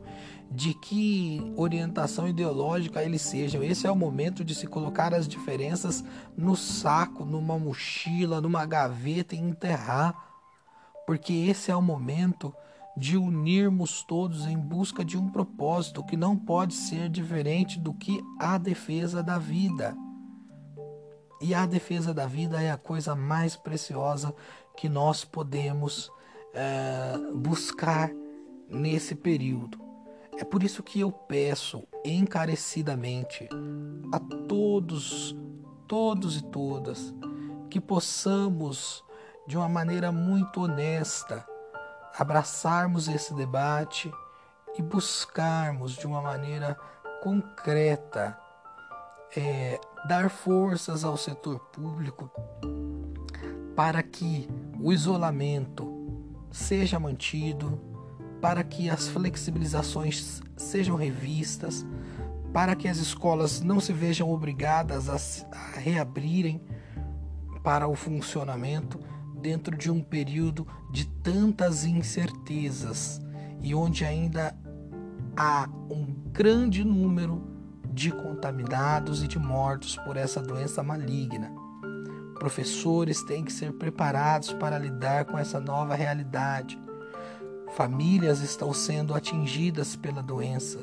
de 0.50 0.74
que 0.74 1.54
orientação 1.58 2.26
ideológica 2.28 3.04
eles 3.04 3.22
sejam. 3.22 3.62
Esse 3.62 3.86
é 3.86 3.92
o 3.92 3.96
momento 3.96 4.46
de 4.46 4.56
se 4.56 4.66
colocar 4.68 5.14
as 5.14 5.28
diferenças 5.28 6.04
no 6.38 6.56
saco, 6.56 7.26
numa 7.26 7.60
mochila, 7.60 8.40
numa 8.40 8.66
gaveta 8.66 9.36
e 9.36 9.40
enterrar. 9.40 10.16
Porque 11.06 11.34
esse 11.34 11.70
é 11.70 11.76
o 11.76 11.82
momento 11.82 12.56
de 12.96 13.18
unirmos 13.18 14.04
todos 14.04 14.46
em 14.46 14.58
busca 14.58 15.04
de 15.04 15.18
um 15.18 15.30
propósito 15.30 16.04
que 16.04 16.16
não 16.16 16.38
pode 16.38 16.74
ser 16.74 17.10
diferente 17.10 17.78
do 17.78 17.94
que 17.94 18.22
a 18.40 18.58
defesa 18.58 19.22
da 19.22 19.38
vida. 19.38 19.96
E 21.42 21.56
a 21.56 21.66
defesa 21.66 22.14
da 22.14 22.28
vida 22.28 22.62
é 22.62 22.70
a 22.70 22.78
coisa 22.78 23.16
mais 23.16 23.56
preciosa 23.56 24.32
que 24.76 24.90
nós 24.90 25.24
podemos 25.24 26.12
é, 26.54 27.18
buscar 27.34 28.12
nesse 28.70 29.16
período. 29.16 29.80
É 30.38 30.44
por 30.44 30.64
isso 30.64 30.82
que 30.82 31.00
eu 31.00 31.12
peço 31.12 31.88
encarecidamente 32.04 33.48
a 34.12 34.20
todos, 34.48 35.36
todos 35.88 36.38
e 36.38 36.44
todas, 36.44 37.14
que 37.70 37.80
possamos, 37.80 39.04
de 39.48 39.58
uma 39.58 39.70
maneira 39.70 40.12
muito 40.12 40.62
honesta, 40.62 41.46
abraçarmos 42.18 43.08
esse 43.08 43.34
debate 43.34 44.12
e 44.78 44.82
buscarmos 44.82 45.94
de 45.94 46.08
uma 46.08 46.22
maneira 46.22 46.76
concreta 47.22 48.38
é, 49.36 49.80
dar 50.08 50.30
forças 50.30 51.04
ao 51.04 51.16
setor 51.16 51.60
público 51.60 52.32
para 53.76 54.04
que 54.04 54.48
o 54.80 54.92
isolamento 54.92 55.92
seja 56.52 57.00
mantido, 57.00 57.80
para 58.42 58.64
que 58.64 58.90
as 58.90 59.08
flexibilizações 59.08 60.42
sejam 60.58 60.96
revistas, 60.96 61.86
para 62.52 62.76
que 62.76 62.88
as 62.88 62.98
escolas 62.98 63.62
não 63.62 63.80
se 63.80 63.94
vejam 63.94 64.30
obrigadas 64.30 65.10
a, 65.10 65.80
reabrirem 65.80 66.62
para 67.64 67.88
o 67.88 67.96
funcionamento 67.96 69.00
dentro 69.40 69.76
de 69.78 69.90
um 69.90 70.02
período 70.02 70.68
de 70.92 71.06
tantas 71.06 71.86
incertezas 71.86 73.22
e 73.62 73.74
onde 73.74 74.04
ainda 74.04 74.56
há 75.36 75.70
um 75.90 76.06
grande 76.32 76.84
número 76.84 77.42
de 77.94 78.12
contaminados 78.12 79.24
e 79.24 79.28
de 79.28 79.40
mortos 79.40 79.96
por 79.98 80.18
essa 80.18 80.42
doença 80.42 80.82
maligna. 80.82 81.61
Professores 82.42 83.22
têm 83.22 83.44
que 83.44 83.54
ser 83.54 83.72
preparados 83.74 84.52
para 84.52 84.80
lidar 84.80 85.26
com 85.26 85.38
essa 85.38 85.60
nova 85.60 85.94
realidade. 85.94 86.76
Famílias 87.76 88.42
estão 88.42 88.74
sendo 88.74 89.14
atingidas 89.14 89.96
pela 89.96 90.24
doença. 90.24 90.80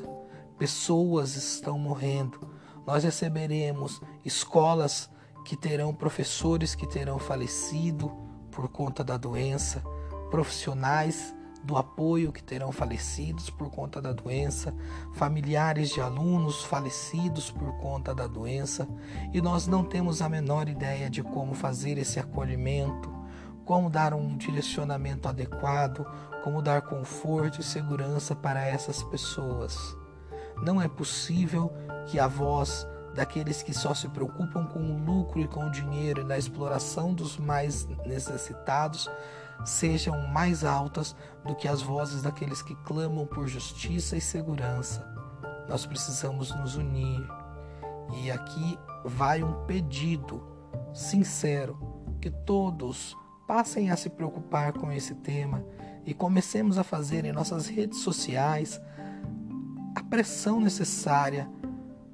Pessoas 0.57 1.35
estão 1.35 1.77
morrendo. 1.77 2.39
Nós 2.87 3.03
receberemos 3.03 4.01
escolas 4.23 5.09
que 5.43 5.57
terão 5.57 5.93
professores 5.93 6.75
que 6.75 6.87
terão 6.87 7.19
falecido 7.19 8.09
por 8.51 8.69
conta 8.69 9.03
da 9.03 9.17
doença, 9.17 9.83
profissionais 10.31 11.35
do 11.63 11.77
apoio 11.77 12.31
que 12.31 12.41
terão 12.41 12.71
falecidos 12.71 13.49
por 13.49 13.69
conta 13.69 14.01
da 14.01 14.13
doença, 14.13 14.73
familiares 15.13 15.89
de 15.89 16.01
alunos 16.01 16.63
falecidos 16.63 17.51
por 17.51 17.77
conta 17.77 18.13
da 18.15 18.27
doença, 18.27 18.87
e 19.33 19.41
nós 19.41 19.67
não 19.67 19.83
temos 19.83 20.21
a 20.21 20.29
menor 20.29 20.69
ideia 20.69 21.09
de 21.09 21.21
como 21.21 21.53
fazer 21.53 21.97
esse 21.97 22.19
acolhimento, 22.19 23.13
como 23.65 23.89
dar 23.89 24.13
um 24.13 24.35
direcionamento 24.35 25.27
adequado, 25.27 26.05
como 26.43 26.61
dar 26.61 26.81
conforto 26.83 27.59
e 27.59 27.63
segurança 27.63 28.35
para 28.35 28.65
essas 28.65 29.03
pessoas. 29.03 29.95
Não 30.63 30.81
é 30.81 30.87
possível 30.87 31.71
que 32.07 32.19
a 32.19 32.27
voz 32.27 32.87
daqueles 33.13 33.61
que 33.61 33.73
só 33.73 33.93
se 33.93 34.07
preocupam 34.07 34.65
com 34.65 34.79
o 34.79 34.97
lucro 35.03 35.39
e 35.39 35.47
com 35.47 35.65
o 35.65 35.71
dinheiro 35.71 36.21
e 36.21 36.25
na 36.25 36.37
exploração 36.37 37.13
dos 37.13 37.37
mais 37.37 37.87
necessitados 38.05 39.09
sejam 39.65 40.27
mais 40.29 40.63
altas 40.63 41.15
do 41.45 41.55
que 41.55 41.67
as 41.67 41.81
vozes 41.81 42.21
daqueles 42.21 42.61
que 42.61 42.75
clamam 42.83 43.25
por 43.25 43.47
justiça 43.47 44.15
e 44.15 44.21
segurança. 44.21 45.05
Nós 45.67 45.85
precisamos 45.85 46.55
nos 46.55 46.75
unir. 46.75 47.27
E 48.23 48.31
aqui 48.31 48.77
vai 49.05 49.43
um 49.43 49.65
pedido 49.65 50.43
sincero 50.93 51.77
que 52.19 52.31
todos 52.31 53.15
passem 53.47 53.89
a 53.91 53.95
se 53.95 54.09
preocupar 54.09 54.73
com 54.73 54.91
esse 54.91 55.15
tema 55.15 55.63
e 56.05 56.13
comecemos 56.13 56.77
a 56.77 56.83
fazer 56.83 57.25
em 57.25 57.31
nossas 57.31 57.67
redes 57.67 57.99
sociais 57.99 58.81
a 59.95 60.03
pressão 60.03 60.59
necessária, 60.59 61.49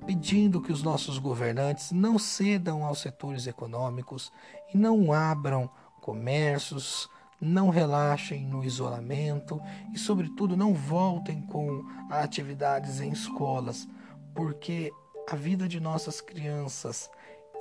pedindo 0.05 0.61
que 0.61 0.71
os 0.71 0.83
nossos 0.83 1.17
governantes 1.17 1.91
não 1.91 2.19
cedam 2.19 2.83
aos 2.83 2.99
setores 2.99 3.47
econômicos 3.47 4.31
e 4.73 4.77
não 4.77 5.11
abram 5.11 5.69
comércios, 6.01 7.09
não 7.39 7.69
relaxem 7.69 8.45
no 8.45 8.63
isolamento 8.63 9.61
e, 9.93 9.99
sobretudo, 9.99 10.55
não 10.55 10.73
voltem 10.73 11.41
com 11.41 11.83
atividades 12.09 13.01
em 13.01 13.11
escolas, 13.11 13.87
porque 14.33 14.91
a 15.29 15.35
vida 15.35 15.67
de 15.67 15.79
nossas 15.79 16.21
crianças 16.21 17.09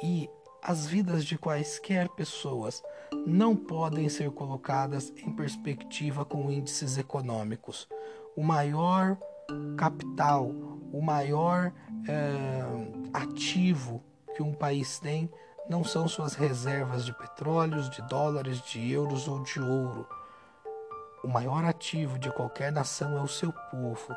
e 0.03 0.29
as 0.63 0.87
vidas 0.87 1.25
de 1.25 1.37
quaisquer 1.37 2.09
pessoas 2.11 2.83
não 3.27 3.55
podem 3.55 4.09
ser 4.09 4.31
colocadas 4.31 5.13
em 5.17 5.31
perspectiva 5.31 6.25
com 6.25 6.51
índices 6.51 6.97
econômicos. 6.97 7.87
O 8.35 8.43
maior 8.43 9.19
capital, 9.77 10.47
o 10.93 11.03
maior 11.03 11.73
é, 12.09 12.63
ativo 13.13 14.03
que 14.35 14.43
um 14.43 14.53
país 14.53 14.99
tem 14.99 15.31
não 15.69 15.83
são 15.83 16.07
suas 16.07 16.35
reservas 16.35 17.05
de 17.05 17.13
petróleos, 17.13 17.89
de 17.89 18.03
dólares, 18.03 18.61
de 18.61 18.91
euros 18.91 19.27
ou 19.27 19.43
de 19.43 19.61
ouro. 19.61 20.07
O 21.23 21.29
maior 21.29 21.65
ativo 21.65 22.19
de 22.19 22.31
qualquer 22.31 22.71
nação 22.71 23.17
é 23.17 23.23
o 23.23 23.29
seu 23.29 23.53
povo. 23.71 24.15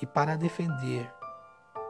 E 0.00 0.06
para 0.06 0.36
defender 0.36 1.12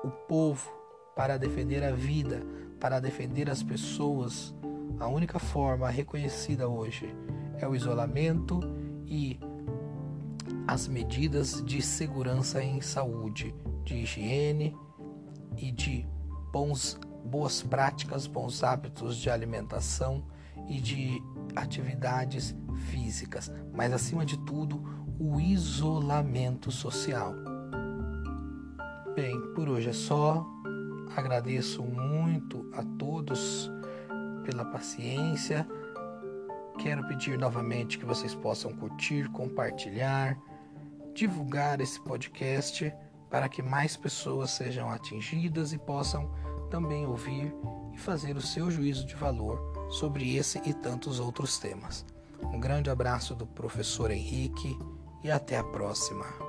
o 0.03 0.11
povo, 0.11 0.71
para 1.15 1.37
defender 1.37 1.85
a 1.85 1.93
vida, 1.93 2.43
para 2.81 3.01
defender 3.01 3.51
as 3.51 3.63
pessoas, 3.63 4.55
a 4.99 5.07
única 5.07 5.39
forma 5.39 5.91
reconhecida 5.91 6.69
hoje 6.69 7.15
é 7.59 7.69
o 7.69 7.75
isolamento 7.75 8.61
e 9.07 9.39
as 10.67 10.89
medidas 10.89 11.63
de 11.65 11.83
segurança 11.83 12.63
em 12.63 12.81
saúde, 12.81 13.55
de 13.85 13.97
higiene 13.97 14.75
e 15.57 15.71
de 15.71 16.07
bons 16.51 16.99
boas 17.29 17.63
práticas, 17.63 18.27
bons 18.27 18.65
hábitos 18.65 19.17
de 19.17 19.31
alimentação 19.31 20.25
e 20.69 20.81
de 20.81 21.23
atividades 21.55 22.57
físicas, 22.91 23.53
mas 23.73 23.93
acima 23.93 24.25
de 24.25 24.39
tudo, 24.39 24.83
o 25.19 25.41
isolamento 25.41 26.71
social. 26.71 27.35
Bem, 29.15 29.41
por 29.55 29.69
hoje 29.69 29.91
é 29.91 29.93
só. 29.93 30.47
Agradeço 31.17 31.83
muito 31.83 32.71
a 32.75 32.83
todos 32.99 33.71
pela 34.45 34.65
paciência. 34.65 35.67
Quero 36.79 37.07
pedir 37.09 37.37
novamente 37.37 37.99
que 37.99 38.05
vocês 38.05 38.35
possam 38.35 38.73
curtir, 38.73 39.29
compartilhar, 39.31 40.39
divulgar 41.15 41.81
esse 41.81 42.01
podcast 42.01 42.93
para 43.29 43.49
que 43.49 43.61
mais 43.61 43.97
pessoas 43.97 44.51
sejam 44.53 44.89
atingidas 44.89 45.73
e 45.73 45.79
possam 45.79 46.31
também 46.69 47.07
ouvir 47.07 47.55
e 47.93 47.99
fazer 47.99 48.37
o 48.37 48.41
seu 48.41 48.71
juízo 48.71 49.05
de 49.07 49.15
valor 49.15 49.89
sobre 49.91 50.37
esse 50.37 50.61
e 50.65 50.73
tantos 50.73 51.19
outros 51.19 51.59
temas. 51.59 52.05
Um 52.43 52.61
grande 52.61 52.91
abraço 52.91 53.35
do 53.35 53.47
professor 53.47 54.11
Henrique 54.11 54.79
e 55.23 55.31
até 55.31 55.57
a 55.57 55.65
próxima. 55.65 56.48